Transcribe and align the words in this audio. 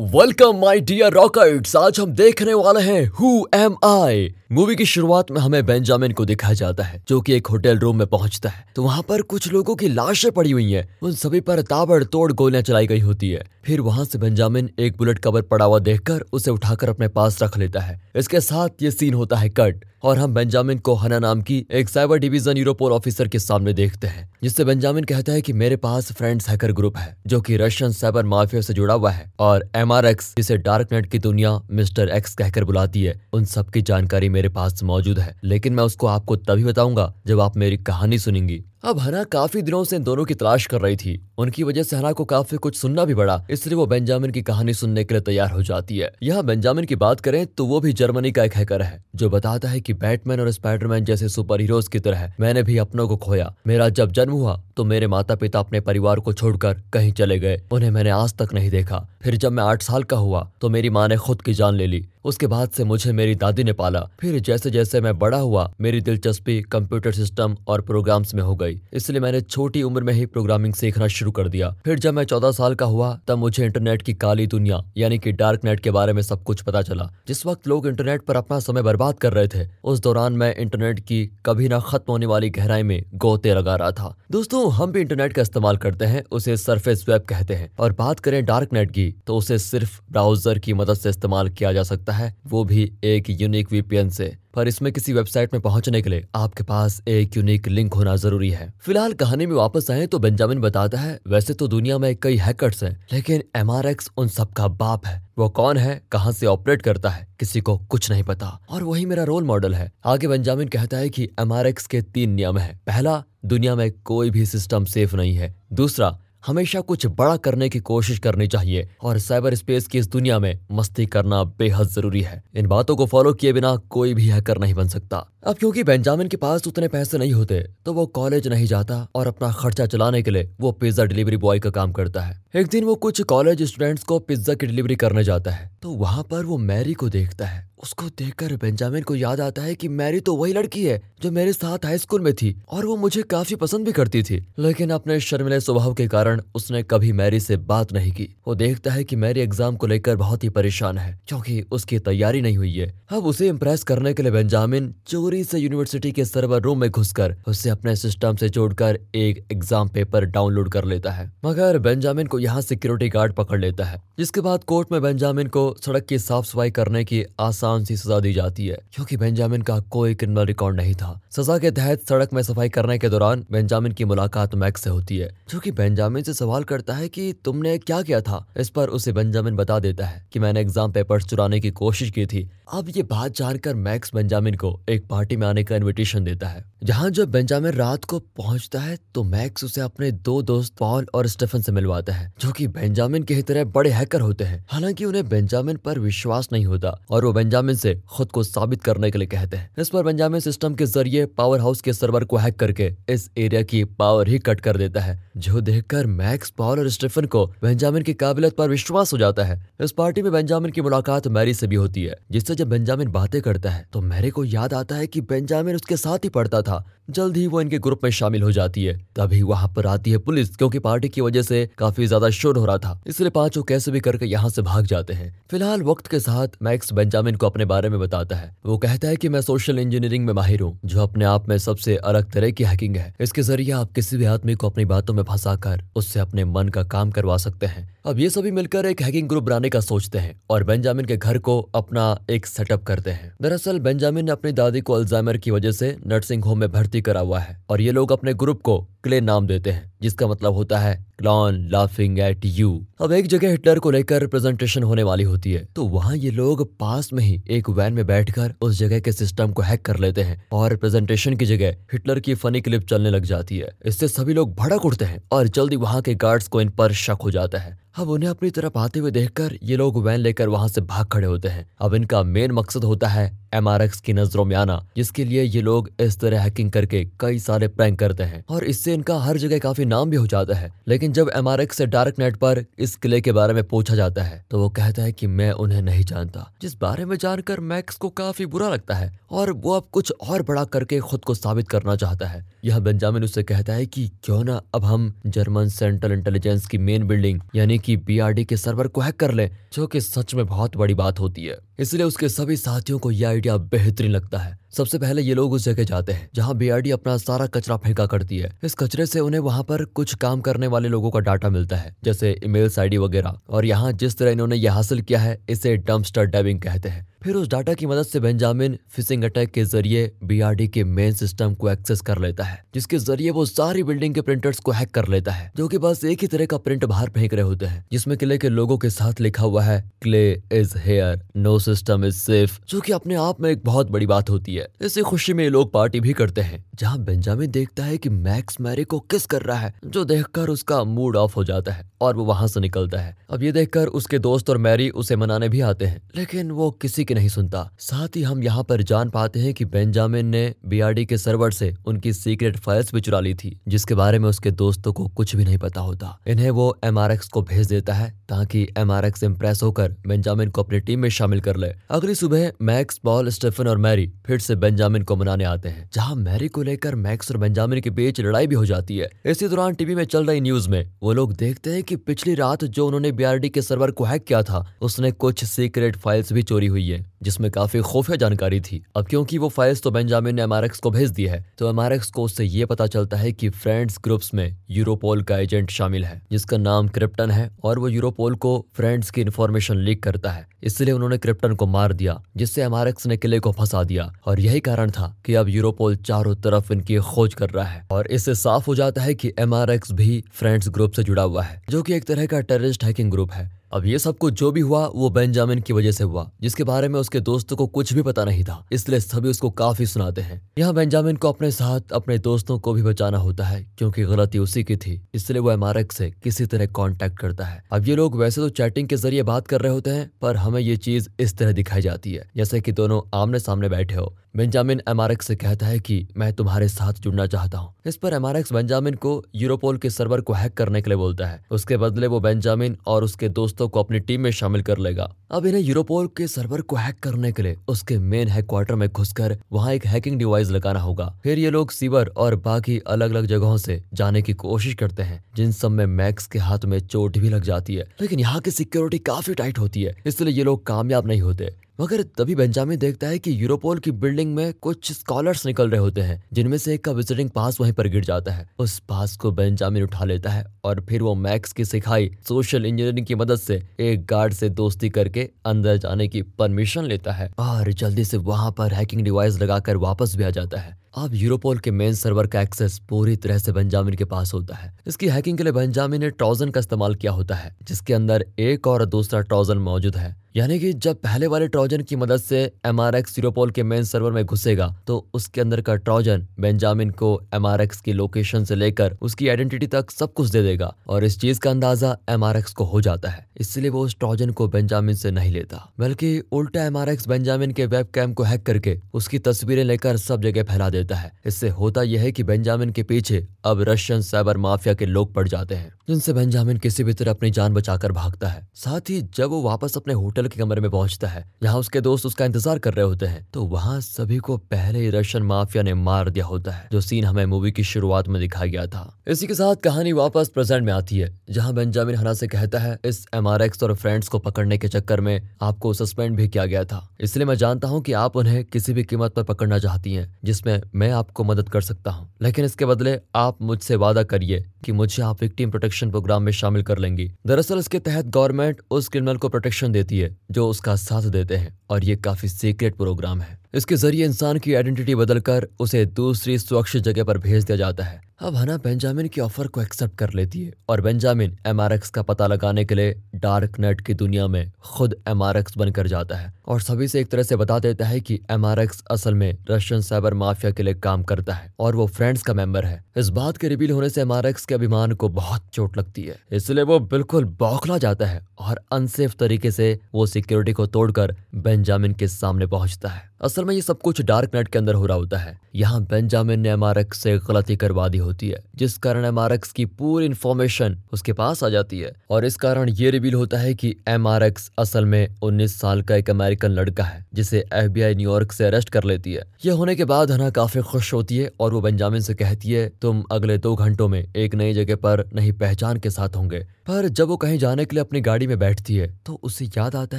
Welcome 0.00 0.56
my 0.56 0.80
dear 0.80 1.12
rockets 1.12 1.74
आज 1.76 1.98
हम 2.00 2.12
देखने 2.12 2.52
वाले 2.54 2.80
हैं 2.80 3.04
हु 3.18 3.46
एम 3.54 3.74
आई 3.84 4.32
मूवी 4.52 4.76
की 4.76 4.84
शुरुआत 4.84 5.30
में 5.30 5.40
हमें 5.40 5.66
बेंजामिन 5.66 6.12
को 6.12 6.24
दिखाया 6.24 6.54
जाता 6.54 6.84
है, 6.84 7.02
जो 7.08 7.20
कि 7.20 7.32
एक 7.32 7.46
होटल 7.46 7.78
रूम 7.78 7.98
में 7.98 8.06
पहुँचता 8.06 8.48
है। 8.48 8.64
तो 8.76 8.82
वहाँ 8.82 9.02
पर 9.02 9.22
कुछ 9.22 9.52
लोगों 9.52 9.74
की 9.76 9.88
लाशें 9.88 10.30
पड़ी 10.32 10.50
हुई 10.50 10.72
हैं। 10.72 10.88
उन 11.02 11.12
सभी 11.12 11.40
पर 11.40 11.62
ताबड़ 11.62 12.02
तोड़ 12.04 12.32
गोलियाँ 12.32 12.62
चलाई 12.62 12.86
गई 12.86 13.00
होती 13.00 13.30
है। 13.30 13.44
फिर 13.64 13.80
वहाँ 13.80 14.04
से 14.04 14.18
बेंजामिन 14.18 14.70
एक 14.78 14.96
बुलेट 14.96 15.18
कवर 15.18 15.42
पड़ा 15.42 15.64
हुआ 15.64 15.78
देखकर 15.78 16.24
उसे 16.32 16.50
उठाकर 16.50 16.88
अपने 16.88 17.08
पास 17.08 17.42
रख 17.42 17.58
लेता 17.58 17.80
है। 17.80 18.00
इसके 18.16 18.40
साथ 18.40 18.82
ये 18.82 18.90
सीन 18.90 19.14
होता 19.14 19.36
है 19.36 19.48
कट 19.50 19.84
और 20.02 20.18
हम 20.18 20.34
बेंजामिन 20.34 20.78
को 20.78 20.94
हना 20.94 21.18
नाम 21.18 21.40
की 21.42 21.64
एक 21.70 21.88
साइबर 21.88 22.18
डिवीज़न 22.18 22.56
यूरोपोल 22.56 22.92
ऑफिसर 22.92 23.28
के 23.28 23.38
सामने 23.38 23.72
देखते 23.72 24.06
हैं, 24.06 24.28
जिससे 24.42 24.64
बेंजामिन 24.64 25.04
कहता 25.04 25.32
है 25.32 25.42
कि 25.42 25.52
मेरे 25.52 25.76
पास 25.76 26.12
फ्रेंड्स 26.12 26.48
हैकर 26.48 26.72
ग्रुप 26.72 26.96
है, 26.96 27.16
जो 27.26 27.40
कि 27.40 27.56
रशियन 27.56 27.92
साइबर 27.92 28.24
माफिया 28.24 28.62
से 28.62 28.74
जुड़ा 28.74 28.94
हुआ 28.94 29.10
है 29.10 29.30
और 29.40 29.68
एम 29.76 29.92
आर 29.92 30.06
एक्स 30.06 30.34
जिसे 30.36 30.56
डार्क 30.58 30.92
नेट 30.92 31.06
की 31.06 31.18
दुनिया 31.18 31.58
मिस्टर 31.70 32.08
एक्स 32.08 32.34
कहकर 32.34 32.64
बुलाती 32.64 33.02
है, 33.02 33.20
उन 33.32 33.44
सब 33.44 33.70
की 33.70 33.82
जानकारी 33.82 34.28
मेरे 34.28 34.48
पास 34.48 34.82
मौजूद 34.82 35.18
है, 35.18 35.34
लेकिन 35.44 35.74
मैं 35.74 35.84
उसको 35.84 36.06
आपको 36.06 36.36
तभी 36.36 36.64
बताऊँगा 36.64 37.12
जब 37.26 37.40
आप 37.40 37.56
मेरी 37.56 37.76
कहानी 37.76 38.18
सुनेंगी। 38.18 38.62
अब 38.82 38.98
हना 38.98 39.22
काफ़ी 39.24 39.60
दिनों 39.62 39.82
से 39.84 39.96
इन 39.96 40.02
दोनों 40.02 40.24
की 40.24 40.34
तलाश 40.34 40.66
कर 40.66 40.80
रही 40.80 40.96
थी। 40.96 41.20
उनकी 41.38 41.62
वजह 41.62 41.82
से 41.82 41.96
हना 41.96 42.12
को 42.12 42.24
काफ़ी 42.24 42.56
कुछ 42.56 42.76
सुनना 42.76 43.04
भी 43.04 43.14
पड़ा, 43.14 43.44
इसलिए 43.50 43.76
वो 43.76 43.86
बेंजामिन 43.86 44.30
की 44.30 44.42
कहानी 44.42 44.74
सुनने 44.74 45.04
के 45.04 45.14
लिए 45.14 45.20
तैयार 45.20 45.50
हो 45.50 45.62
जाती 45.62 45.98
है। 45.98 46.10
यहाँ 46.22 46.44
बेंजामिन 46.44 46.84
की 46.84 46.96
बात 46.96 47.20
करें 47.20 47.46
तो 47.48 47.66
वो 47.66 47.80
भी 47.80 47.92
जर्मनी 47.92 48.32
का 48.32 48.44
एक 48.44 48.54
हैकर 48.54 48.82
है, 48.82 49.02
जो 49.14 49.30
बताता 49.30 49.68
है 49.68 49.80
कि 49.80 49.92
बैटमैन 49.94 50.40
और 50.40 50.50
स्पाइडरमैन 50.50 51.04
जैसे 51.04 51.28
सुपर 51.28 51.60
हीरोज 51.60 51.88
की 51.88 51.98
तरह, 52.00 52.32
मैंने 52.40 52.62
भी 52.62 52.78
अपनों 52.78 53.08
को 53.08 53.16
खोया। 53.18 53.54
मेरा 53.66 53.88
जब 53.90 54.12
जन्म 54.12 54.32
हुआ 54.32 54.60
तो 54.76 54.84
मेरे 54.84 55.06
माता 55.08 55.34
पिता 55.36 55.58
अपने 55.58 55.80
परिवार 55.82 56.20
को 56.20 56.32
छोड़कर 56.32 56.80
कहीं 56.92 57.12
चले 57.12 57.38
गए, 57.38 57.60
उन्हें 57.72 57.90
मैंने 57.90 58.10
आज 58.12 58.34
तक 58.34 58.54
नहीं 58.54 58.70
देखा। 58.70 59.06
फिर 59.22 59.36
जब 59.36 59.52
मैं 59.52 59.64
आठ 59.64 59.82
साल 59.82 60.04
का 60.04 60.16
हुआ 60.16 60.50
तो 60.60 60.68
मेरी 60.70 60.90
माँ 60.90 61.06
ने 61.08 61.16
खुद 61.18 61.42
की 61.42 61.54
जान 61.54 61.74
ले 61.74 61.86
ली। 61.86 62.06
उसके 62.24 62.46
बाद 62.46 62.70
से 62.70 62.84
मुझे 62.84 63.12
मेरी 63.12 63.34
दादी 63.34 63.64
ने 63.64 63.72
पाला। 63.72 64.00
फिर 64.20 64.38
जैसे 64.40 64.70
जैसे 64.70 65.00
मैं 65.00 65.18
बड़ा 65.18 65.38
हुआ, 65.38 65.72
मेरी 65.80 66.00
दिलचस्पी 66.00 66.60
कंप्यूटर 66.62 67.12
सिस्टम 67.12 67.56
और 67.66 67.80
प्रोग्राम्स 67.80 68.34
में 68.34 68.42
हो 68.42 68.56
गई। 68.56 68.80
इसलिए 68.92 69.20
मैंने 69.20 69.40
छोटी 69.40 69.82
उम्र 69.82 70.02
में 70.02 70.12
ही 70.12 70.26
प्रोग्रामिंग 70.26 70.74
सीखना 70.74 71.06
शुरू 71.08 71.30
कर 71.30 71.48
दिया। 71.48 71.70
फिर 71.84 71.98
जब 71.98 72.14
मैं 72.14 72.24
चौदह 72.24 72.50
साल 72.50 72.74
का 72.74 72.86
हुआ, 72.86 73.18
तब 73.28 73.38
मुझे 73.38 73.64
इंटरनेट 73.64 74.02
की 74.02 74.14
काली 74.14 74.46
दुनिया, 74.46 74.82
यानी 74.96 75.18
कि 75.18 75.32
डार्क 75.32 75.64
नेट 75.64 75.80
के 75.80 75.90
बारे 75.90 76.12
में 76.12 76.22
सब 76.22 76.42
कुछ 76.42 76.62
पता 76.62 76.82
चला। 76.82 77.10
जिस 77.28 77.44
वक्त 77.46 77.68
लोग 77.68 77.86
इंटरनेट 77.86 78.22
पर 78.22 78.36
अपना 78.36 78.58
समय 78.60 78.82
बर्बाद 78.82 79.18
कर 79.18 79.32
रहे 79.32 79.48
थे, 79.48 79.68
उस 79.84 80.00
दौरान 80.00 80.32
मैं 80.32 80.54
इंटरनेट 80.56 81.00
की 81.00 81.24
कभी 81.46 81.68
ना 81.68 81.80
खत्म 81.80 82.12
होने 82.12 82.26
वाली 82.26 82.50
गहराई 82.50 82.82
में 82.82 83.02
गोते 83.14 83.54
लगा 83.54 83.76
रहा 83.76 83.90
था। 83.90 84.14
दोस्तों, 84.30 84.72
हम 84.72 84.92
भी 84.92 85.00
इंटरनेट 85.00 85.32
का 85.32 85.42
इस्तेमाल 85.42 85.76
करते 85.76 86.04
हैं, 86.04 86.22
उसे 86.32 86.56
सरफेस 86.56 87.04
वेब 87.08 87.22
कहते 87.22 87.54
हैं। 87.54 87.70
और 87.78 87.92
बात 87.92 88.20
करें 88.20 88.44
डार्क 88.44 88.72
नेट 88.72 88.90
की 88.90 89.14
तो 89.26 89.36
उसे 89.36 89.58
सिर्फ़ 89.58 90.00
ब्राउज़र 90.10 90.58
की 90.58 90.74
मदद 90.74 90.94
से 90.94 91.10
इस्तेमाल 91.10 91.48
किया 91.48 91.72
जा 91.72 91.82
सकता 91.82 92.09
है, 92.12 92.36
वो 92.46 92.64
भी 92.64 92.92
एक 93.04 93.30
यूनिक 93.30 93.72
वीपीएन 93.72 94.10
से। 94.10 94.36
पर 94.54 94.68
इसमें 94.68 94.92
किसी 94.92 95.12
वेबसाइट 95.12 95.54
में 95.54 95.62
पहुँचने 95.62 96.02
के 96.02 96.10
लिए 96.10 96.26
आपके 96.34 96.62
पास 96.62 97.02
एक 97.08 97.36
यूनिक 97.36 97.68
लिंक 97.68 97.94
होना 97.94 98.16
ज़रूरी 98.16 98.50
है। 98.50 98.72
फ़िलहाल 98.80 99.12
कहानी 99.12 99.46
में 99.46 99.54
वापस 99.56 99.90
आए 99.90 100.06
तो 100.06 100.18
बेंजामिन 100.18 100.60
बताता 100.60 100.98
है, 100.98 101.20
वैसे 101.28 101.54
तो 101.54 101.68
दुनिया 101.68 101.98
में 101.98 102.16
कई 102.16 102.36
हैकर्स 102.36 102.84
हैं, 102.84 103.06
लेकिन 103.12 103.42
एमआरएक्स 103.56 104.10
उन 104.16 104.28
सबका 104.28 104.68
बाप 104.68 105.06
है। 105.06 105.28
वो 105.38 105.48
कौन 105.48 105.76
है, 105.76 106.02
कहाँ 106.12 106.32
से 106.32 106.46
ऑपरेट 106.46 106.82
करता 106.82 107.10
है, 107.10 107.28
किसी 107.40 107.60
को 107.60 107.78
कुछ 107.78 108.10
नहीं 108.10 108.22
पता। 108.22 108.60
और 108.70 108.82
वही 108.82 109.06
मेरा 109.06 109.24
रोल 109.24 109.44
मॉडल 109.44 109.74
है। 109.74 109.92
आगे 110.04 110.28
बेंजामिन 110.28 110.68
कहता 110.68 110.96
है 110.96 111.08
कि 111.08 111.24
एम 111.24 111.62
के 111.90 112.02
तीन 112.02 112.30
नियम 112.30 112.58
है। 112.58 112.80
पहला, 112.86 113.24
दुनिया 113.44 113.74
में 113.74 113.92
कोई 114.04 114.30
भी 114.30 114.46
सिस्टम 114.46 114.84
सेफ़ 114.84 115.16
नहीं 115.16 115.34
है। 115.34 115.54
दूसरा 115.72 116.18
हमेशा 116.46 116.80
कुछ 116.80 117.06
बड़ा 117.08 117.36
करने 117.38 117.68
की 117.68 117.78
कोशिश 117.80 118.18
करनी 118.18 118.46
चाहिए 118.46 118.88
और 119.02 119.18
साइबर 119.18 119.54
स्पेस 119.54 119.86
की 119.86 119.98
इस 119.98 120.08
दुनिया 120.08 120.38
में 120.38 120.58
मस्ती 120.72 121.06
करना 121.06 121.42
बेहद 121.58 121.88
ज़रूरी 121.88 122.22
है। 122.22 122.42
इन 122.54 122.66
बातों 122.66 122.96
को 122.96 123.06
फॉलो 123.06 123.32
किए 123.32 123.52
बिना 123.52 123.74
कोई 123.90 124.14
भी 124.14 124.28
हैकर 124.28 124.58
नहीं 124.58 124.74
बन 124.74 124.88
सकता। 124.88 125.26
अब 125.46 125.56
क्योंकि 125.56 125.82
बेंजामिन 125.84 126.28
के 126.28 126.36
पास 126.36 126.66
उतने 126.66 126.88
पैसे 126.88 127.18
नहीं 127.18 127.32
होते 127.32 127.60
तो 127.84 127.92
वो 127.92 128.06
कॉलेज 128.08 128.48
नहीं 128.48 128.66
जाता 128.66 129.06
और 129.14 129.26
अपना 129.26 129.50
खर्चा 129.52 129.86
चलाने 129.86 130.22
के 130.22 130.30
लिए 130.30 130.50
वो 130.60 130.72
पिज्जा 130.72 131.04
डिलीवरी 131.04 131.36
बॉय 131.36 131.58
का 131.58 131.70
काम 131.70 131.92
करता 131.92 132.20
है। 132.20 132.42
एक 132.56 132.66
दिन 132.66 132.84
वो 132.84 132.94
कुछ 132.96 133.20
कॉलेज 133.22 133.62
स्टूडेंट्स 133.62 134.02
को 134.02 134.18
पिज्जा 134.18 134.54
की 134.54 134.66
डिलीवरी 134.66 134.96
करने 134.96 135.24
जाता 135.24 135.50
है 135.50 135.70
तो 135.82 135.90
वहाँ 135.90 136.22
पर 136.30 136.44
वो 136.44 136.58
मैरी 136.58 136.94
को 136.94 137.08
देखता 137.08 137.46
है। 137.46 137.68
उसको 137.82 138.06
देखकर 138.18 138.54
बेंजामिन 138.56 139.02
को 139.02 139.14
याद 139.14 139.40
आता 139.40 139.62
है 139.62 139.74
कि 139.74 139.88
मैरी 139.90 140.20
तो 140.20 140.34
वही 140.36 140.52
लड़की 140.52 140.84
है 140.84 141.00
जो 141.22 141.30
मेरे 141.30 141.52
साथ 141.52 141.84
हाई 141.84 141.98
स्कूल 141.98 142.20
में 142.20 142.32
थी 142.34 142.54
और 142.68 142.86
वो 142.86 142.96
मुझे 142.96 143.22
काफ़ी 143.22 143.56
पसंद 143.56 143.86
भी 143.86 143.92
करती 143.92 144.22
थी, 144.22 144.44
लेकिन 144.58 144.90
अपने 144.90 145.18
शर्मिले 145.20 145.60
स्वभाव 145.60 145.94
के 145.94 146.06
कारण 146.08 146.29
उसने 146.54 146.82
कभी 146.82 147.12
मैरी 147.12 147.40
से 147.40 147.56
बात 147.56 147.92
नहीं 147.92 148.10
की। 148.12 148.28
वो 148.46 148.54
देखता 148.54 148.90
है 148.90 149.04
कि 149.04 149.16
मैरी 149.16 149.40
एग्ज़ाम 149.40 149.76
को 149.76 149.86
लेकर 149.86 150.16
बहुत 150.16 150.44
ही 150.44 150.48
परेशान 150.50 150.98
है, 150.98 151.18
क्योंकि 151.28 151.60
उसकी 151.70 151.98
तैयारी 152.00 152.40
नहीं 152.40 152.56
हुई 152.56 152.72
है। 152.72 152.88
अब 153.10 153.26
उसे 153.26 153.48
इम्प्रेस 153.48 153.82
करने 153.82 154.12
के 154.14 154.22
लिए 154.22 154.32
बेंजामिन 154.32 154.92
चोरी 155.06 155.42
से 155.44 155.58
यूनिवर्सिटी 155.58 156.12
के 156.12 156.24
सर्वर 156.24 156.60
रूम 156.62 156.80
में 156.80 156.88
घुसकर 156.90 157.36
उसे 157.48 157.70
अपने 157.70 157.94
सिस्टम 157.96 158.36
से 158.36 158.48
जोड़कर 158.48 158.98
एक 159.14 159.44
एग्ज़ाम 159.52 159.88
पेपर 159.88 160.24
डाउनलोड 160.26 160.68
कर 160.68 160.84
लेता 160.84 161.10
है। 161.10 161.30
मगर 161.44 161.78
बेंजामिन 161.80 162.26
को 162.26 162.38
यहाँ 162.38 162.60
सिक्योरिटी 162.62 163.08
गार्ड 163.08 163.32
पकड़ 163.34 163.60
लेता 163.60 163.84
है, 163.84 164.00
जिसके 164.18 164.40
बाद 164.40 164.64
कोर्ट 164.64 164.92
में 164.92 165.00
बेंजामिन 165.02 165.46
को 165.48 165.74
सड़क 165.84 166.06
की 166.06 166.18
साफ़ 166.20 166.46
सफ़ाई 166.46 166.70
करने 166.70 167.04
की 167.04 167.24
आसान 167.40 167.84
सी 167.84 167.96
सजा 167.96 168.20
दी 168.20 168.32
जाती 168.32 168.66
है, 168.66 168.78
क्योंकि 168.94 169.16
बेंजामिन 169.16 169.62
का 169.62 169.78
कोई 169.90 170.14
क्रिमिनल 170.14 170.46
रिकॉर्ड 170.46 170.76
नहीं 170.76 170.94
था। 170.94 171.20
सजा 171.30 171.58
के 171.58 171.70
तहत 171.70 172.08
सड़क 172.08 172.32
में 172.32 172.42
सफ़ाई 172.42 172.68
करने 172.70 172.98
के 172.98 173.08
दौरान 173.08 173.44
बेंजामिन 173.52 173.92
की 173.92 174.04
मुलाकात 174.04 174.54
मैक्स 174.54 174.82
से 174.82 174.90
होती 174.90 175.16
है, 175.18 175.30
जो 175.50 175.58
कि 175.60 175.70
बेंजामिन 175.72 176.19
से 176.22 176.34
सवाल 176.34 176.64
करता 176.64 176.94
है 176.94 177.08
कि 177.08 177.32
तुमने 177.44 177.78
क्या 177.78 178.02
किया 178.02 178.20
था? 178.20 178.46
इस 178.56 178.70
पर 178.70 178.88
उसे 178.88 179.12
बेंजामिन 179.12 179.56
बता 179.56 179.78
देता 179.78 180.06
है 180.06 180.28
कि 180.32 180.38
मैंने 180.38 180.60
एग्ज़ाम 180.60 180.92
पेपर्स 180.92 181.26
चुराने 181.26 181.60
की 181.60 181.70
कोशिश 181.70 182.10
की 182.10 182.26
थी। 182.26 182.50
अब 182.72 182.88
ये 182.96 183.02
बात 183.02 183.32
जानकर 183.32 183.74
मैक्स 183.74 184.14
बेंजामिन 184.14 184.54
को 184.54 184.80
एक 184.88 185.06
पार्टी 185.08 185.36
में 185.36 185.46
आने 185.46 185.64
का 185.64 185.76
इनविटेशन 185.76 186.24
देता 186.24 186.48
है। 186.48 186.69
जहाँ 186.82 187.08
जब 187.10 187.30
बेंजामिन 187.30 187.72
रात 187.72 188.04
को 188.04 188.18
पहुँचता 188.18 188.80
है 188.80 188.96
तो 189.14 189.22
मैक्स 189.22 189.64
उसे 189.64 189.80
अपने 189.80 190.10
दो 190.10 190.40
दोस्त 190.42 190.74
पॉल 190.76 191.06
और 191.14 191.26
स्टेफन 191.26 191.60
से 191.60 191.72
मिलवाता 191.72 192.12
है, 192.12 192.32
जो 192.40 192.52
कि 192.52 192.66
बेंजामिन 192.68 193.22
के 193.22 193.34
ही 193.34 193.42
तरह 193.42 193.64
बड़े 193.66 193.90
हैकर 193.90 194.20
होते 194.20 194.44
हैं। 194.44 194.64
हालाँकि 194.70 195.04
उन्हें 195.04 195.28
बेंजामिन 195.28 195.76
पर 195.76 195.98
विश्वास 195.98 196.48
नहीं 196.52 196.64
होता, 196.66 196.90
और 197.10 197.24
वो 197.24 197.32
बेंजामिन 197.32 197.74
से 197.74 197.94
खुद 198.08 198.30
को 198.30 198.42
साबित 198.42 198.82
करने 198.82 199.10
के 199.10 199.18
लिए 199.18 199.28
कहते 199.28 199.56
हैं। 199.56 199.70
इस 199.78 199.88
पर 199.88 200.04
बेंजामिन 200.04 200.40
सिस्टम 200.40 200.74
के 200.74 200.86
ज़रिए 200.86 201.26
पावर 201.28 201.60
हाउस 201.60 201.80
के 201.80 201.92
सर्वर 201.92 202.24
को 202.24 202.36
हैक 202.36 202.58
करके 202.58 202.90
इस 203.08 203.28
एरिया 203.38 203.62
की 203.64 203.84
पावर 203.84 204.28
ही 204.28 204.38
कट 204.38 204.60
कर 204.60 204.76
देता 204.76 205.00
है, 205.00 205.18
जो 205.36 205.60
देखकर 205.60 206.06
मैक्स, 206.06 206.50
पॉल 206.50 206.78
और 206.78 206.88
स्टेफन 206.88 207.26
को 207.26 207.46
बेंजामिन 207.62 208.02
की 208.02 208.14
काबिलियत 208.14 208.56
पर 208.56 208.68
विश्वास 208.68 209.12
हो 209.12 209.18
जाता 209.18 209.44
है। 209.44 209.60
इस 209.80 209.92
पार्टी 209.92 210.22
में 210.22 210.32
बेंजामिन 210.32 210.70
की 210.70 210.80
मुलाकात 210.80 211.28
मैरी 211.28 211.54
से 211.54 211.66
भी 211.66 211.76
होती 211.76 212.04
है, 212.04 212.16
जिससे 212.30 212.54
जब 212.54 212.68
बेंजामिन 212.68 213.10
बातें 213.10 213.40
करता 213.42 213.70
है 213.70 213.86
तो 213.92 214.00
मैरी 214.02 214.30
को 214.30 214.44
याद 214.46 214.74
आता 214.74 214.94
है 214.94 215.06
की 215.06 215.20
बेंजामिन 215.22 215.76
उसके 215.76 215.96
साथ 215.98 216.24
ही 216.24 216.28
पढ़ता 216.30 216.62
था। 216.62 216.69
जल्द 217.10 217.36
ही 217.36 217.46
वो 217.46 217.60
इनके 217.60 217.78
ग्रुप 217.78 218.00
में 218.04 218.10
शामिल 218.10 218.42
हो 218.42 218.50
जाती 218.52 218.84
है। 218.84 218.94
तभी 219.16 219.42
वहाँ 219.42 219.68
पर 219.68 219.86
आती 219.86 220.10
है 220.10 220.18
पुलिस, 220.18 220.56
क्योंकि 220.56 220.78
पार्टी 220.78 221.08
की 221.08 221.20
वजह 221.20 221.42
से 221.42 221.70
काफ़ी 221.78 222.06
ज़्यादा 222.06 222.30
शोर 222.30 222.58
हो 222.58 222.64
रहा 222.64 222.78
था। 222.78 223.02
इसलिए 223.06 223.30
पाँचों 223.30 223.62
कैसे 223.62 223.90
भी 223.90 224.00
करके 224.00 224.26
यहाँ 224.26 224.50
से 224.50 224.62
भाग 224.62 224.86
जाते 224.86 225.12
हैं। 225.12 225.42
फ़िलहाल 225.50 225.82
वक्त 225.82 226.06
के 226.06 226.20
साथ 226.20 226.48
मैक्स 226.62 226.92
बेंजामिन 226.92 227.36
को 227.36 227.46
अपने 227.46 227.64
बारे 227.64 227.88
में 227.88 227.98
बताता 228.00 228.36
है। 228.36 228.54
वो 228.66 228.78
कहता 228.78 229.08
है 229.08 229.16
कि 229.16 229.28
मैं 229.28 229.40
सोशल 229.40 229.78
इंजीनियरिंग 229.78 230.26
में 230.26 230.32
माहिर 230.32 230.60
हूँ, 230.60 230.78
जो 230.84 231.02
अपने 231.02 231.24
आप 231.24 231.48
में 231.48 231.58
सबसे 231.58 231.96
अलग 231.96 232.30
तरह 232.32 232.50
की 232.50 232.64
हैकिंग 232.64 232.96
है। 232.96 233.14
इसके 233.20 233.42
ज़रिए 233.42 233.72
आप 233.72 233.92
किसी 233.92 234.16
भी 234.16 234.24
आदमी 234.24 234.54
को 234.54 234.70
अपनी 234.70 234.84
बातों 234.84 235.14
में 235.14 235.22
फंसा 235.22 235.58
उससे 235.96 236.20
अपने 236.20 236.44
मन 236.44 236.68
का 236.68 236.82
काम 236.82 237.10
करवा 237.10 237.36
सकते 237.36 237.66
हैं। 237.66 237.88
अब 238.06 238.18
ये 238.18 238.30
सभी 238.30 238.50
मिलकर 238.50 238.86
एक 238.86 239.02
हैकिंग 239.02 239.28
ग्रुप 239.28 239.44
बनाने 239.44 239.68
का 239.68 239.80
सोचते 239.80 240.18
हैं 240.18 240.40
और 240.50 240.64
बेंजामिन 240.64 241.06
के 241.06 241.16
घर 241.16 241.38
को 241.38 241.60
अपना 241.74 242.24
एक 242.30 242.46
सेटअप 242.46 242.84
करते 242.84 243.10
हैं। 243.10 243.32
दरअसल 243.42 243.78
बेंजामिन 243.78 244.24
ने 244.24 244.32
अपनी 244.32 244.52
दादी 244.52 244.80
को 244.80 244.92
अल्जाइमर 244.92 245.36
की 245.36 245.50
वजह 245.50 245.72
से 245.72 245.96
नर्सिंग 246.06 246.44
होम 246.44 246.59
में 246.60 246.70
भर्ती 246.72 247.00
करा 247.02 247.20
हुआ 247.20 247.38
है 247.38 247.58
और 247.70 247.80
ये 247.80 247.92
लोग 247.92 248.12
अपने 248.12 248.34
ग्रुप 248.34 248.60
को 248.62 248.78
क्ले 249.04 249.20
नाम 249.20 249.46
देते 249.46 249.70
हैं, 249.70 249.92
जिसका 250.02 250.26
मतलब 250.26 250.54
होता 250.54 250.78
है 250.78 250.94
क्लॉन 251.18 251.56
लाफिंग 251.70 252.18
एट 252.18 252.44
यू 252.44 252.70
अब 253.00 253.12
एक 253.12 253.26
जगह 253.26 253.50
हिटलर 253.50 253.78
को 253.78 253.90
लेकर 253.90 254.26
प्रेजेंटेशन 254.26 254.82
होने 254.82 255.02
वाली 255.02 255.24
होती 255.24 255.52
है 255.52 255.64
तो 255.76 255.84
वहाँ 255.86 256.16
ये 256.16 256.30
लोग 256.30 256.68
पास 256.78 257.12
में 257.12 257.22
ही 257.24 257.40
एक 257.50 257.68
वैन 257.70 257.92
में 257.92 258.06
बैठकर 258.06 258.54
उस 258.62 258.78
जगह 258.78 259.00
के 259.00 259.12
सिस्टम 259.12 259.52
को 259.52 259.62
हैक 259.62 259.84
कर 259.84 259.98
लेते 259.98 260.22
हैं, 260.22 260.42
और 260.52 260.76
प्रेजेंटेशन 260.76 261.36
की 261.36 261.46
जगह 261.46 261.76
हिटलर 261.92 262.20
की 262.20 262.34
फनी 262.34 262.60
क्लिप 262.60 262.86
चलने 262.88 263.10
लग 263.10 263.24
जाती 263.24 263.58
है। 263.58 263.74
इससे 263.86 264.08
सभी 264.08 264.34
लोग 264.34 264.54
भड़क 264.56 264.84
उठते 264.84 265.04
हैं, 265.04 265.22
और 265.32 265.48
जल्दी 265.48 265.76
वहाँ 265.78 266.00
के 266.02 266.14
गार्ड्स 266.16 266.48
को 266.48 266.60
इन 266.60 266.68
पर 266.70 266.92
शक 266.94 267.18
हो 267.22 267.30
जाता 267.30 267.58
है। 267.58 267.78
अब 267.98 268.08
उन्हें 268.08 268.28
अपनी 268.30 268.50
तरफ़ 268.50 268.78
आते 268.78 269.00
हुए 269.00 269.10
देखकर 269.10 269.56
ये 269.62 269.76
लोग 269.76 270.02
वैन 270.04 270.18
लेकर 270.20 270.48
वहाँ 270.48 270.68
से 270.68 270.80
भाग 270.82 271.06
खड़े 271.06 271.26
होते 271.26 271.48
हैं। 271.48 271.66
अब 271.80 271.94
इनका 271.94 272.22
मेन 272.24 272.52
मकसद 272.52 272.84
होता 272.84 273.08
है 273.08 273.30
एमआरएक्स 273.54 274.00
की 274.00 274.12
नज़रों 274.12 274.44
में 274.44 274.54
आना, 274.56 274.84
जिसके 274.96 275.24
लिए 275.24 275.42
ये 275.44 275.60
लोग 275.62 275.90
इस 276.00 276.18
तरह 276.20 276.42
हैकिंग 276.42 276.70
करके 276.72 277.04
कई 277.20 277.38
सारे 277.40 277.68
प्रैंक 277.68 277.98
करते 277.98 278.24
हैं, 278.24 278.44
और 278.48 278.64
इससे 278.64 278.89
इनका 278.90 279.18
हर 279.18 279.36
जगह 279.36 279.58
काफ़ी 279.58 279.84
नाम 279.84 280.10
भी 280.10 280.16
हो 280.16 280.26
जाता 280.26 280.54
है। 280.54 280.72
लेकिन 280.88 281.12
जब 281.12 281.30
एमआरएक्स 281.36 281.76
से 281.76 281.86
डार्क 281.86 282.18
नेट 282.18 282.36
पर 282.36 282.64
इस 282.78 282.94
किले 282.96 283.20
के 283.20 283.32
बारे 283.32 283.54
में 283.54 283.62
पूछा 283.64 283.94
जाता 283.94 284.22
है 284.22 284.44
तो 284.50 284.58
वो 284.58 284.68
कहता 284.70 285.02
है 285.02 285.12
कि 285.12 285.26
मैं 285.26 285.50
उन्हें 285.52 285.82
नहीं 285.82 286.04
जानता, 286.04 286.50
जिस 286.62 286.74
बारे 286.78 287.04
में 287.04 287.16
जानकर 287.16 287.60
मैक्स 287.62 287.96
को 287.96 288.08
काफ़ी 288.10 288.46
बुरा 288.46 288.68
लगता 288.68 288.94
है, 288.94 289.18
और 289.30 289.52
वो 289.52 289.72
अब 289.72 289.86
कुछ 289.92 290.12
और 290.22 290.42
बड़ा 290.42 290.64
करके 290.66 290.98
खुद 291.00 291.24
को 291.24 291.34
साबित 291.34 291.68
करना 291.68 291.96
चाहता 291.96 292.26
है। 292.26 292.44
यह 292.64 292.78
बेंजामिन 292.78 293.24
उससे 293.24 293.42
कहता 293.42 293.72
है 293.72 293.86
कि 293.86 294.10
क्यों 294.24 294.44
ना 294.44 294.60
अब 294.74 294.84
हम 294.84 295.12
जर्मन 295.26 295.68
सेंट्रल 295.68 296.12
इंटेलिजेंस 296.12 296.66
की 296.66 296.78
मेन 296.78 297.06
बिल्डिंग, 297.06 297.40
यानी 297.54 297.78
कि 297.78 297.96
बीआरडी 297.96 298.44
के 298.44 298.56
सर्वर 298.56 298.88
को 298.88 299.00
हैक 299.00 299.16
कर 299.16 299.32
लें, 299.32 299.50
जो 299.72 299.86
कि 299.86 300.00
सच 300.00 300.34
में 300.34 300.46
बहुत 300.46 300.76
बड़ी 300.76 300.94
बात 300.94 301.20
होती 301.20 301.44
है। 301.44 301.58
इसलिए 301.78 302.04
उसके 302.04 302.28
सभी 302.28 302.56
साथियों 302.56 302.98
को 302.98 303.10
यह 303.10 303.28
आइडिया 303.28 303.56
बेहतरीन 303.56 304.10
लगता 304.10 304.38
है। 304.38 304.58
सबसे 304.70 304.98
पहले 304.98 305.22
ये 305.22 305.34
लोग 305.34 305.52
उस 305.52 305.64
जगह 305.64 305.84
जाते 305.84 306.12
हैं, 306.12 306.30
जहाँ 306.34 306.54
बीआरडी 306.54 306.90
अपना 306.90 307.16
सारा 307.16 307.46
कचरा 307.46 307.76
फेंका 307.76 308.06
करती 308.06 308.38
है। 308.38 308.58
इस 308.62 308.74
कचरे 308.74 309.06
से 309.06 309.20
उन्हें 309.20 309.40
वहाँ 309.40 309.62
पर 309.62 309.84
कुछ 309.84 310.14
काम 310.14 310.40
करने 310.40 310.66
वाले 310.66 310.88
लोगों 310.88 311.10
का 311.10 311.20
डाटा 311.20 311.50
मिलता 311.50 311.76
है, 311.76 311.96
जैसे 312.04 312.40
ईमेल्स, 312.44 312.78
आईडी 312.78 312.96
वगैरह। 312.96 313.38
और 313.48 313.64
यहाँ 313.64 313.92
जिस 313.92 314.18
तरह 314.18 314.30
इन्होंने 314.30 314.56
यह 314.56 314.72
हासिल 314.72 315.00
किया 315.00 315.20
है, 315.20 315.38
इसे 315.48 315.76
डम्पस्टर 315.76 316.24
डेबिंग 316.24 316.60
कहते 316.60 316.88
हैं। 316.88 317.09
फिर 317.22 317.34
उस 317.34 317.48
डाटा 317.48 317.72
की 317.74 317.86
मदद 317.86 318.02
से 318.02 318.20
बेंजामिन 318.20 318.78
फिशिंग 318.88 319.24
अटैक 319.24 319.50
के 319.50 319.64
ज़रिए 319.64 320.10
बीआरडी 320.24 320.66
के 320.68 320.84
मेन 320.86 321.12
सिस्टम 321.12 321.54
को 321.54 321.70
एक्सेस 321.70 322.00
कर 322.00 322.18
लेता 322.18 322.44
है, 322.44 322.62
जिसके 322.74 322.98
ज़रिए 322.98 323.30
वो 323.30 323.44
सारी 323.46 323.82
बिल्डिंग 323.82 324.14
के 324.14 324.20
प्रिंटर्स 324.20 324.60
को 324.60 324.72
हैक 324.72 324.90
कर 324.90 325.08
लेता 325.08 325.32
है, 325.32 325.50
जो 325.56 325.66
कि 325.68 325.78
बस 325.78 326.04
एक 326.04 326.22
ही 326.22 326.26
तरह 326.26 326.46
का 326.46 326.58
प्रिंट 326.58 326.84
बाहर 326.84 327.10
फेंक 327.10 327.34
रहे 327.34 327.42
होते 327.42 327.66
हैं, 327.66 327.84
जिसमें 327.92 328.16
किले 328.18 328.38
के 328.38 328.48
लोगों 328.48 328.78
के 328.78 328.90
साथ 328.90 329.20
लिखा 329.20 329.42
हुआ 329.42 329.62
है 329.62 329.80
Clay 330.02 330.30
is 330.52 330.72
here 330.78 331.20
no 331.36 331.58
system 331.58 332.04
is 332.04 332.16
safe 332.16 332.58
जो 332.68 332.80
कि 332.80 332.92
अपने 332.92 333.14
आप 333.16 333.40
में 333.40 333.50
एक 333.50 333.64
बहुत 333.64 333.90
बड़ी 333.90 334.06
बात 334.06 334.30
होती 334.30 334.54
है। 334.54 334.66
इसी 334.80 335.02
खुशी 335.02 335.32
में 335.32 335.48
लोग 335.50 335.72
पार्टी 335.72 336.00
भी 336.00 336.12
करते 336.12 336.40
हैं, 336.40 336.64
जहाँ 336.74 336.98
बेंजामिन 337.00 337.50
देखता 337.50 337.84
है 337.84 337.98
की 337.98 338.08
मैक्स 338.08 338.60
मैरी 338.60 338.84
को 338.84 339.00
किस 339.00 339.26
कर 339.26 339.42
रहा 339.42 339.58
है, 339.58 339.74
जो 339.86 340.04
देखकर 340.06 340.48
उसका 340.48 340.82
मूड 340.86 341.16
ऑफ़ 341.16 341.34
हो 341.36 341.44
जाता 341.44 341.72
है 341.72 341.88
और 342.00 342.16
वो 342.16 342.24
वहाँ 342.24 342.48
से 342.48 342.60
निकलता 342.60 343.00
है। 343.00 343.16
अब 343.30 343.42
ये 343.42 343.52
देखकर 343.52 343.86
उसके 343.88 344.18
दोस्त 344.20 344.50
और 344.50 344.58
मैरी 344.58 344.88
उसे 344.92 345.16
मनाने 345.16 345.48
भी 345.48 345.60
आते 345.62 345.84
हैं, 345.84 346.02
लेकिन 346.16 346.50
वो 346.50 346.70
किसी 346.72 347.04
की 347.10 347.14
नहीं 347.14 347.28
सुनता। 347.28 347.68
साथ 347.80 348.16
ही 348.16 348.22
हम 348.22 348.42
यहाँ 348.42 348.64
पर 348.64 348.82
जान 348.84 349.10
पाते 349.10 349.40
हैं 349.40 349.52
कि 349.54 349.64
बेंजामिन 349.66 350.26
ने 350.28 350.42
बीआरडी 350.66 351.04
के 351.06 351.18
सर्वर 351.18 351.50
से 351.52 351.74
उनकी 351.86 352.12
सीक्रेट 352.14 352.56
फाइल्स 352.58 352.94
भी 352.94 353.00
चुरा 353.00 353.20
ली 353.20 353.34
थी, 353.34 353.58
जिसके 353.68 353.94
बारे 353.94 354.18
में 354.18 354.28
उसके 354.28 354.50
दोस्तों 354.52 354.92
को 354.92 355.06
कुछ 355.10 355.36
भी 355.36 355.44
नहीं 355.44 355.58
पता 355.58 355.80
होता। 355.80 356.16
इन्हें 356.26 356.50
वो 356.52 356.66
एमआरएक्स 356.84 357.28
को 357.28 357.42
भेज 357.42 357.68
देता 357.68 357.94
है, 357.94 358.10
ताकि 358.28 358.66
एम 358.78 358.90
आर 358.90 359.10
इम्प्रेस 359.24 359.62
होकर 359.62 359.94
बेंजामिन 360.06 360.50
को 360.50 360.62
अपनी 360.62 360.80
टीम 360.80 361.00
में 361.00 361.08
शामिल 361.10 361.40
कर 361.40 361.56
ले। 361.56 361.68
अगली 361.90 362.14
सुबह 362.14 362.50
मैक्स, 362.62 362.98
पॉल, 362.98 363.28
स्टेफन 363.30 363.68
और 363.68 363.78
मैरी 363.78 364.06
फिर 364.26 364.38
से 364.40 364.56
बेंजामिन 364.56 365.02
को 365.02 365.16
मनाने 365.16 365.44
आते 365.44 365.68
हैं, 365.68 365.88
जहाँ 365.94 366.14
मैरी 366.16 366.48
को 366.48 366.62
लेकर 366.62 366.94
मैक्स 366.96 367.30
और 367.30 367.36
बेंजामिन 367.36 367.80
के 367.80 367.90
बीच 367.90 368.20
लड़ाई 368.20 368.46
भी 368.46 368.54
हो 368.54 368.64
जाती 368.66 368.96
है। 368.96 369.10
इसी 369.26 369.48
दौरान 369.48 369.74
टीवी 369.74 369.94
में 369.94 370.04
चल 370.06 370.26
रही 370.26 370.40
न्यूज़ 370.40 370.68
में 370.68 370.90
वो 371.02 371.12
लोग 371.12 371.32
देखते 371.36 371.70
हैं 371.70 371.82
कि 371.82 371.96
पिछली 371.98 372.34
रात 372.34 372.64
जो 372.66 372.86
उन्होंने 372.86 373.12
बीआरडी 373.12 373.48
के 373.48 373.62
सर्वर 373.62 373.90
को 373.90 374.04
हैक 374.04 374.24
किया 374.24 374.42
था, 374.42 374.64
उसने 374.82 375.10
कुछ 375.12 375.44
सीक्रेट 375.46 375.96
फाइल्स 375.96 376.32
भी 376.32 376.42
चोरी 376.42 376.66
हुई 376.66 376.88
है। 376.88 376.99
जिसमें 377.22 377.50
काफ़ी 377.50 377.80
खुफिया 377.82 378.16
जानकारी 378.16 378.60
थी। 378.60 378.82
अब 378.96 379.06
क्योंकि 379.06 379.38
वो 379.38 379.48
फाइल्स 379.48 379.82
तो 379.82 379.90
बेंजामिन 379.90 380.34
ने 380.36 380.42
एमआरएक्स 380.42 380.78
को 380.78 380.90
भेज 380.90 381.10
दी 381.10 381.26
है 381.26 381.44
तो 381.58 381.68
एमआरएक्स 381.70 382.10
को 382.10 382.22
उससे 382.22 382.44
ये 382.44 382.66
पता 382.66 382.86
चलता 382.86 383.16
है 383.16 383.32
कि 383.32 383.48
फ्रेंड्स 383.50 383.98
ग्रुप्स 384.04 384.32
में 384.34 384.56
यूरोपोल 384.70 385.22
का 385.22 385.38
एजेंट 385.38 385.70
शामिल 385.70 386.04
है, 386.04 386.20
जिसका 386.32 386.56
नाम 386.58 386.88
क्रिप्टन 386.88 387.30
है 387.30 387.50
और 387.64 387.78
वो 387.78 387.88
यूरोपोल 387.88 388.34
को 388.36 388.66
फ्रेंड्स 388.76 389.10
की 389.10 389.20
इन्फॉर्मेशन 389.20 389.76
लीक 389.76 390.02
करता 390.02 390.30
है। 390.30 390.46
इसलिए 390.62 390.92
उन्होंने 390.92 391.18
क्रिप्टन 391.18 391.54
को 391.54 391.66
मार 391.66 391.92
दिया, 391.92 392.20
जिससे 392.36 392.62
एमआरएक्स 392.62 393.06
ने 393.06 393.16
किले 393.16 393.38
को 393.38 393.52
फंसा 393.52 393.82
दिया। 393.84 394.10
और 394.26 394.40
यही 394.40 394.60
कारण 394.60 394.90
था 394.90 395.14
कि 395.26 395.34
अब 395.34 395.48
यूरोपोल 395.48 395.96
चारों 395.98 396.34
तरफ़ 396.36 396.72
इनकी 396.72 396.98
खोज 397.06 397.34
कर 397.34 397.50
रहा 397.50 397.64
है 397.64 397.86
और 397.90 398.06
इससे 398.08 398.34
साफ़ 398.36 398.66
हो 398.66 398.74
जाता 398.74 399.02
है 399.02 399.14
कि 399.14 399.32
एमआरएक्स 399.38 399.92
भी 399.92 400.22
फ्रेंड्स 400.32 400.68
ग्रुप 400.68 400.92
से 400.92 401.02
जुड़ा 401.02 401.22
हुआ 401.22 401.42
है, 401.42 401.62
जो 401.70 401.82
कि 401.82 401.94
एक 401.94 402.04
तरह 402.04 402.26
का 402.26 402.40
टेररिस्ट 402.40 402.84
हैकिंग 402.84 403.10
ग्रुप 403.10 403.32
है। 403.32 403.59
अब 403.72 403.86
ये 403.86 403.98
सब 403.98 404.18
कुछ 404.18 404.34
जो 404.34 404.52
भी 404.52 404.60
हुआ, 404.60 404.86
वो 404.86 405.10
बेंजामिन 405.10 405.60
की 405.60 405.72
वजह 405.72 405.92
से 405.92 406.04
हुआ, 406.04 406.30
जिसके 406.40 406.64
बारे 406.64 406.88
में 406.88 407.00
उसके 407.00 407.20
दोस्तों 407.20 407.56
को 407.56 407.66
कुछ 407.66 407.92
भी 407.92 408.02
पता 408.02 408.24
नहीं 408.24 408.44
था, 408.44 408.66
इसलिए 408.72 409.00
सभी 409.00 409.28
उसको 409.28 409.50
काफ़ी 409.50 409.86
सुनाते 409.86 410.20
हैं। 410.20 410.50
यहाँ 410.58 410.74
बेंजामिन 410.74 411.16
को 411.16 411.28
अपने 411.28 411.50
साथ, 411.50 411.80
अपने 411.92 412.18
दोस्तों 412.18 412.58
को 412.58 412.72
भी 412.72 412.82
बचाना 412.82 413.18
होता 413.18 413.44
है, 413.44 413.74
क्योंकि 413.78 414.04
गलती 414.04 414.38
उसी 414.38 414.64
की 414.64 414.76
थी, 414.76 415.02
इसलिए 415.14 415.40
वो 415.40 415.52
एम 415.52 415.72
से 415.92 416.10
किसी 416.10 416.46
तरह 416.46 416.66
कॉन्टेक्ट 416.66 417.18
करता 417.18 417.44
है। 417.44 417.64
अब 417.72 417.88
ये 417.88 417.96
लोग 417.96 418.16
वैसे 418.16 418.40
तो 418.40 418.48
चैटिंग 418.48 418.88
के 418.88 418.96
ज़रिए 418.96 419.22
बात 419.22 419.46
कर 419.46 419.60
रहे 419.60 419.72
होते 419.72 419.90
हैं, 419.90 420.10
पर 420.20 420.36
हमें 420.36 420.60
ये 420.60 420.76
चीज़ 420.76 421.08
इस 421.20 421.36
तरह 421.36 421.52
दिखाई 421.52 421.80
जाती 421.80 422.12
है, 422.12 422.30
जैसे 422.36 422.60
की 422.60 422.72
दोनों 422.72 423.00
आमने 423.14 423.38
सामने 423.38 423.68
बैठे 423.68 423.94
हो। 423.94 424.16
बेंजामिन 424.36 424.80
एमआरएक्स 424.88 425.26
से 425.26 425.36
कहता 425.36 425.66
है 425.66 425.78
कि, 425.78 426.08
मैं 426.16 426.32
तुम्हारे 426.32 426.68
साथ 426.68 426.92
जुड़ना 426.92 427.26
चाहता 427.26 427.58
हूँ। 427.58 427.74
इस 427.86 427.96
पर 427.96 428.14
एमआरएक्स 428.14 428.52
बेंजामिन 428.52 428.94
को 428.94 429.24
यूरोपोल 429.34 429.78
के 429.78 429.90
सर्वर 429.90 430.20
को 430.20 430.32
हैक 430.32 430.54
करने 430.54 430.82
के 430.82 430.90
लिए 430.90 430.96
बोलता 430.96 431.26
है। 431.26 431.44
उसके 431.50 431.76
बदले 431.76 432.06
वो 432.06 432.20
बेंजामिन 432.20 432.76
और 432.86 433.04
उसके 433.04 433.28
दोस्तों 433.28 433.59
को 433.68 433.82
अपनी 433.82 433.98
टीम 434.00 434.20
में 434.20 434.30
शामिल 434.30 434.62
कर 434.62 434.78
लेगा। 434.78 435.10
अब 435.30 435.46
इन्हें 435.46 435.62
यूरोपोल 435.62 436.06
के 436.16 436.26
सर्वर 436.26 436.60
को 436.60 436.76
हैक 436.76 436.98
करने 436.98 437.32
के 437.32 437.42
लिए 437.42 437.56
उसके 437.68 437.98
मेन 437.98 438.28
हेडक्वार्टर 438.28 438.74
में 438.74 438.88
घुसकर 438.88 439.36
वहाँ 439.52 439.72
एक 439.72 439.86
हैकिंग 439.86 440.18
डिवाइस 440.18 440.50
लगाना 440.50 440.80
होगा। 440.80 441.06
फिर 441.24 441.38
ये 441.38 441.50
लोग 441.50 441.70
सीवर 441.70 442.12
और 442.16 442.36
बाकी 442.36 442.78
अलग 442.78 443.10
अलग 443.10 443.26
जगहों 443.26 443.56
से 443.56 443.82
जाने 443.94 444.22
की 444.22 444.32
कोशिश 444.34 444.74
करते 444.74 445.02
हैं, 445.02 445.22
जिन 445.36 445.52
सब 445.52 445.70
में 445.70 445.86
मैक्स 445.86 446.26
के 446.26 446.38
हाथ 446.38 446.64
में 446.64 446.78
चोट 446.80 447.18
भी 447.18 447.28
लग 447.28 447.42
जाती 447.42 447.74
है। 447.74 447.88
लेकिन 448.00 448.20
यहाँ 448.20 448.40
की 448.40 448.50
सिक्योरिटी 448.50 448.98
काफ़ी 449.00 449.34
टाइट 449.34 449.58
होती 449.58 449.82
है, 449.82 449.96
इसलिए 450.06 450.34
ये 450.34 450.44
लोग 450.44 450.66
कामयाब 450.66 451.06
नहीं 451.06 451.20
होते। 451.20 451.54
मगर 451.80 452.02
तभी 452.02 452.34
बेंजामिन 452.34 452.78
देखता 452.78 453.06
है 453.06 453.18
कि 453.18 453.42
यूरोपोल 453.42 453.78
की 453.78 453.90
बिल्डिंग 453.90 454.34
में 454.34 454.52
कुछ 454.52 454.92
स्कॉलर्स 454.92 455.46
निकल 455.46 455.70
रहे 455.70 455.80
होते 455.80 456.00
हैं, 456.00 456.22
जिनमें 456.32 456.58
से 456.58 456.74
एक 456.74 456.84
का 456.84 456.92
विजिटिंग 456.92 457.30
पास 457.30 457.60
वहीं 457.60 457.72
पर 457.72 457.88
गिर 457.88 458.04
जाता 458.04 458.32
है। 458.32 458.48
उस 458.58 458.78
पास 458.78 459.16
को 459.16 459.30
बेंजामिन 459.30 459.82
उठा 459.82 460.04
लेता 460.04 460.30
है 460.30 460.44
और 460.64 460.84
फिर 460.88 461.02
वो 461.02 461.14
मैक्स 461.14 461.52
की 461.52 461.64
सिखाई 461.64 462.10
सोशल 462.28 462.66
इंजीनियरिंग 462.66 463.06
की 463.06 463.14
मदद 463.14 463.36
से 463.36 463.62
एक 463.80 464.04
गार्ड 464.06 464.32
से 464.32 464.48
दोस्ती 464.48 464.90
करके 464.90 465.28
अंदर 465.46 465.76
जाने 465.76 466.08
की 466.08 466.22
परमिशन 466.22 466.84
लेता 466.84 467.12
है 467.12 467.32
और 467.38 467.72
जल्दी 467.72 468.04
से 468.04 468.16
वहाँ 468.16 468.52
पर 468.52 468.72
हैकिंग 468.72 469.02
डिवाइस 469.02 469.40
लगाकर 469.40 469.76
वापस 469.76 470.16
भी 470.16 470.24
आ 470.24 470.30
जाता 470.30 470.60
है। 470.60 470.78
अब 470.96 471.14
यूरोपोल 471.14 471.58
के 471.58 471.70
मेन 471.70 471.94
सर्वर 471.94 472.26
का 472.26 472.42
एक्सेस 472.42 472.78
पूरी 472.78 473.16
तरह 473.16 473.38
से 473.38 473.52
बेंजामिन 473.52 473.94
के 473.94 474.04
पास 474.04 474.34
होता 474.34 474.56
है। 474.56 474.78
इसकी 474.86 475.08
हैकिंग 475.08 475.38
के 475.38 475.44
लिए 475.44 475.52
बेंजामिन 475.52 476.00
ने 476.00 476.10
ट्रॉजन 476.10 476.50
का 476.50 476.60
इस्तेमाल 476.60 476.94
किया 476.94 477.12
होता 477.12 477.34
है, 477.34 477.56
जिसके 477.62 477.94
अंदर 477.94 478.26
एक 478.38 478.66
और 478.66 478.84
दूसरा 478.84 479.20
ट्रॉजन 479.20 479.58
मौजूद 479.58 479.96
है। 479.96 480.19
यानी 480.34 480.58
कि 480.58 480.72
जब 480.72 480.96
पहले 480.96 481.26
वाले 481.26 481.46
ट्रोजन 481.48 481.82
की 481.82 481.96
मदद 481.96 482.16
से 482.16 482.40
एम 482.66 482.80
आर 482.80 482.94
एक्स 482.94 483.18
यूरोपोल 483.18 483.50
के 483.50 483.62
मेन 483.62 483.84
सर्वर 483.84 484.12
में 484.12 484.24
घुसेगा 484.24 484.66
तो 484.86 484.98
उसके 485.14 485.40
अंदर 485.40 485.60
का 485.60 485.74
ट्रोजन 485.76 486.26
बेंजामिन 486.40 486.90
को 486.90 487.08
एम 487.34 487.46
आर 487.46 487.60
एक्स 487.60 487.80
की 487.80 487.92
लोकेशन 487.92 488.44
से 488.44 488.54
लेकर 488.54 488.96
उसकी 489.02 489.28
आइडेंटिटी 489.28 489.66
तक 489.66 489.90
सब 489.90 490.12
कुछ 490.12 490.30
दे 490.30 490.42
देगा 490.42 490.72
और 490.88 491.04
इस 491.04 491.18
चीज़ 491.20 491.40
का 491.40 491.50
अंदाज़ा 491.50 491.96
एम 492.10 492.24
आर 492.24 492.36
एक्स 492.36 492.52
को 492.52 492.64
हो 492.64 492.80
जाता 492.80 493.10
है। 493.10 493.26
इसलिए 493.40 493.70
वो 493.70 493.84
उस 493.84 493.96
ट्रोजन 493.98 494.30
को 494.30 494.46
बेंजामिन 494.48 494.94
से 494.94 495.10
नहीं 495.10 495.32
लेता, 495.32 495.72
बल्कि 495.78 496.22
उल्टा 496.32 496.64
एम 496.64 496.76
आर 496.76 496.88
एक्स 496.88 497.08
बेंजामिन 497.08 497.52
के 497.52 497.66
वेब 497.66 497.88
कैम 497.94 498.12
को 498.14 498.22
हैक 498.22 498.46
करके 498.46 498.78
उसकी 498.94 499.18
तस्वीरें 499.20 499.64
लेकर 499.64 499.96
सब 499.96 500.22
जगह 500.22 500.42
फैला 500.42 500.70
देता 500.70 500.96
है। 500.96 501.12
इससे 501.26 501.48
होता 501.50 501.82
यह 501.82 502.02
है 502.02 502.12
की 502.12 502.22
बेंजामिन 502.22 502.70
के 502.70 502.82
पीछे 502.84 503.26
अब 503.44 503.64
रशियन 503.68 504.02
साइबर 504.02 504.36
माफिया 504.38 504.74
के 504.74 504.86
लोग 504.86 505.12
पड़ 505.14 505.26
जाते 505.28 505.54
हैं, 505.54 505.72
जिनसे 505.88 506.12
बेंजामिन 506.12 506.56
किसी 506.58 506.84
भी 506.84 506.94
तरह 506.94 507.10
अपनी 507.10 507.30
जान 507.30 507.54
बचाकर 507.54 507.92
भागता 507.92 508.28
है। 508.28 508.48
साथ 508.54 508.90
ही 508.90 509.00
जब 509.14 509.30
वो 509.30 509.42
वापस 509.42 509.76
अपने 509.76 509.94
होटल 509.94 510.19
के 510.28 510.40
कमरे 510.40 510.60
में 510.60 510.70
पहुँचता 510.70 511.08
है 511.08 511.24
यहाँ 511.42 511.58
उसके 511.58 511.80
दोस्त 511.80 512.06
उसका 512.06 512.24
इंतज़ार 512.24 512.58
कर 512.58 512.74
रहे 512.74 512.84
होते 512.84 513.06
हैं। 513.06 513.26
तो 513.32 513.44
वहाँ 513.46 513.80
सभी 513.80 514.18
को 514.18 514.36
पहले 514.36 514.78
ही 514.78 514.90
रशियन 514.90 515.24
माफिया 515.24 515.62
ने 515.62 515.74
मार 515.74 516.10
दिया 516.10 516.24
होता 516.24 516.52
है, 516.52 516.68
जो 516.72 516.80
सीन 516.80 517.04
हमें 517.04 517.24
मूवी 517.26 517.52
की 517.52 517.64
शुरुआत 517.64 518.08
में 518.08 518.20
दिखाया 518.20 518.50
गया 518.50 518.66
था। 518.66 518.82
इसी 519.08 519.26
के 519.26 519.34
साथ 519.34 519.56
कहानी 519.56 519.92
वापस 519.92 520.28
प्रेजेंट 520.28 520.64
में 520.66 520.72
आती 520.72 520.98
है, 520.98 521.10
जहाँ 521.30 521.52
बेंजामिन 521.54 521.96
हना 521.96 522.12
से 522.14 522.26
कहता 522.28 522.58
है, 522.58 522.78
इस 522.84 523.04
एम 523.14 523.26
और 523.26 523.48
फ्रेंड्स 523.74 524.08
को 524.08 524.18
पकड़ने 524.18 524.58
के 524.58 524.68
चक्कर 524.68 525.00
में 525.00 525.28
आपको 525.42 525.72
सस्पेंड 525.74 526.16
भी 526.16 526.28
किया 526.28 526.44
गया 526.46 526.64
था। 526.64 526.86
इसलिए 527.00 527.26
मैं 527.26 527.34
जानता 527.34 527.68
हूँ 527.68 527.80
की 527.82 527.92
आप 527.92 528.16
उन्हें 528.16 528.44
किसी 528.44 528.72
भी 528.72 528.84
कीमत 528.84 529.14
पर 529.14 529.22
पकड़ना 529.24 529.58
चाहती 529.58 529.92
है, 529.94 530.08
जिसमें 530.24 530.60
मैं 530.74 530.90
आपको 530.92 531.24
मदद 531.24 531.48
कर 531.48 531.60
सकता 531.60 531.90
हूँ। 531.90 532.08
लेकिन 532.22 532.44
इसके 532.44 532.64
बदले 532.64 532.98
आप 533.14 533.42
मुझसे 533.42 533.76
वादा 533.76 534.02
करिए 534.02 534.44
कि 534.64 534.72
मुझे 534.72 535.02
आप 535.02 535.22
विक्टिम 535.22 535.50
प्रोटेक्शन 535.50 535.90
प्रोग्राम 535.90 536.22
में 536.22 536.32
शामिल 536.32 536.62
कर 536.62 536.78
लेंगी। 536.78 537.10
दरअसल 537.26 537.58
इसके 537.58 537.78
तहत 537.78 538.06
गवर्नमेंट 538.08 538.60
उस 538.70 538.88
क्रिमिनल 538.88 539.16
को 539.16 539.28
प्रोटेक्शन 539.28 539.72
देती 539.72 539.98
है 539.98 540.09
जो 540.30 540.48
उसका 540.48 540.76
साथ 540.76 541.02
देते 541.02 541.36
हैं 541.36 541.58
और 541.70 541.84
ये 541.84 541.96
काफ़ी 541.96 542.28
सीक्रेट 542.28 542.76
प्रोग्राम 542.76 543.20
है। 543.20 543.38
इसके 543.54 543.76
ज़रिए 543.76 544.04
इंसान 544.04 544.38
की 544.38 544.54
आइडेंटिटी 544.54 544.94
बदलकर 544.94 545.48
उसे 545.60 545.86
दूसरी 545.86 546.38
स्वच्छ 546.38 546.76
जगह 546.76 547.04
पर 547.04 547.18
भेज 547.18 547.44
दिया 547.44 547.56
जाता 547.56 547.84
है। 547.84 548.09
अब 548.20 548.34
हना 548.36 548.56
बेंजामिन 548.56 549.06
की 549.08 549.20
ऑफ़र 549.20 549.46
को 549.46 549.62
एक्सेप्ट 549.62 549.96
कर 549.98 550.10
लेती 550.14 550.42
है। 550.42 550.52
और 550.68 550.80
बेंजामिन 550.80 551.36
एमआरएक्स 551.46 551.90
का 551.90 552.02
पता 552.02 552.26
लगाने 552.26 552.64
के 552.64 552.74
लिए 552.74 552.94
डार्क 553.14 553.58
नेट 553.58 553.80
की 553.80 553.94
दुनिया 553.94 554.26
में 554.26 554.52
खुद 554.60 554.94
एमआरएक्स 555.08 555.56
बनकर 555.58 555.86
जाता 555.86 556.16
है। 556.16 556.32
और 556.48 556.60
सभी 556.60 556.88
से 556.88 557.00
एक 557.00 557.08
तरह 557.08 557.22
से 557.22 557.36
बता 557.36 557.58
देता 557.58 557.84
है 557.84 558.00
कि 558.00 558.20
एमआरएक्स 558.30 558.82
असल 558.90 559.14
में 559.14 559.38
रशियन 559.50 559.80
साइबर 559.80 560.14
माफिया 560.14 560.52
के 560.52 560.62
लिए 560.62 560.74
काम 560.74 561.02
करता 561.02 561.34
है 561.34 561.52
और 561.60 561.76
वो 561.76 561.86
फ्रेंड्स 561.86 562.22
का 562.22 562.34
मेंबर 562.34 562.64
है। 562.64 562.84
इस 562.96 563.08
बात 563.08 563.36
के 563.36 563.48
रिवील 563.48 563.70
होने 563.70 563.90
से 563.90 564.00
एम 564.00 564.12
के 564.48 564.54
अभिमान 564.54 564.92
को 564.92 565.08
बहुत 565.08 565.48
चोट 565.52 565.78
लगती 565.78 566.02
है। 566.02 566.18
इसलिए 566.32 566.64
वो 566.64 566.78
बिल्कुल 566.78 567.24
बौखला 567.24 567.78
जाता 567.78 568.06
है 568.06 568.26
और 568.38 568.60
अनसेफ 568.72 569.14
तरीके 569.14 569.50
से 569.50 569.78
वो 569.94 570.06
सिक्योरिटी 570.06 570.52
को 570.52 570.66
तोड़कर 570.66 571.16
बेंजामिन 571.34 571.92
के 571.92 572.08
सामने 572.08 572.46
पहुँचता 572.46 572.88
है। 572.88 573.08
असल 573.22 573.44
में 573.44 573.54
ये 573.54 573.60
सब 573.60 573.80
कुछ 573.80 574.00
डार्क 574.02 574.34
नेट 574.34 574.48
के 574.48 574.58
अंदर 574.58 574.74
हो 574.74 574.86
रहा 574.86 574.96
होता 574.96 575.18
है। 575.18 575.38
यहाँ 575.54 575.82
बेंजामिन 575.82 576.40
ने 576.40 576.50
एमआरएक्स 576.50 576.98
से 576.98 577.18
गलती 577.18 577.56
करवा 577.56 577.88
दी 577.88 577.98
होती 578.10 578.28
है, 578.28 578.42
जिस 578.56 578.76
कारण 578.78 579.04
एमआरएक्स 579.04 579.52
की 579.52 579.64
पूरी 579.64 580.06
इन्फॉर्मेशन 580.06 580.76
उसके 580.92 581.12
पास 581.12 581.42
आ 581.44 581.48
जाती 581.48 581.78
है। 581.78 581.92
और 582.10 582.24
इस 582.24 582.36
कारण 582.36 582.68
ये 582.70 582.90
रिवील 582.90 583.14
होता 583.14 583.38
है 583.38 583.54
कि 583.54 583.74
एमआरएक्स 583.88 584.50
असल 584.58 584.84
में 584.86 585.16
19 585.22 585.58
साल 585.60 585.82
का 585.82 585.96
एक 585.96 586.10
अमेरिकन 586.10 586.50
लड़का 586.50 586.84
है, 586.84 587.04
जिसे 587.14 587.44
एफबीआई 587.54 587.94
न्यूयॉर्क 587.94 588.32
से 588.32 588.44
अरेस्ट 588.44 588.68
कर 588.68 588.84
लेती 588.84 589.12
है। 589.12 589.24
यह 589.44 589.54
होने 589.54 589.74
के 589.76 589.84
बाद 589.86 590.10
हना 590.10 590.30
काफ़ी 590.32 590.60
खुश 590.62 590.92
होती 590.92 591.16
है 591.16 591.30
और 591.40 591.54
वो 591.54 591.60
बेंजामिन 591.60 592.00
से 592.00 592.14
कहती 592.14 592.50
है, 592.50 592.68
तुम 592.82 593.02
अगले 593.12 593.38
दो 593.38 593.54
घंटों 593.56 593.88
में 593.88 594.04
एक 594.16 594.34
नई 594.34 594.52
जगह 594.54 594.76
पर 594.78 595.04
नई 595.14 595.32
पहचान 595.34 595.78
के 595.78 595.90
साथ 595.90 596.16
होंगे। 596.16 596.46
पर 596.66 596.88
जब 596.88 597.08
वो 597.08 597.16
कहीं 597.16 597.38
जाने 597.38 597.64
के 597.64 597.76
लिए 597.76 597.80
अपनी 597.80 598.00
गाड़ी 598.00 598.26
में 598.26 598.38
बैठती 598.38 598.74
है 598.74 598.86
तो 599.06 599.18
उसे 599.22 599.44
याद 599.56 599.76
आता 599.76 599.98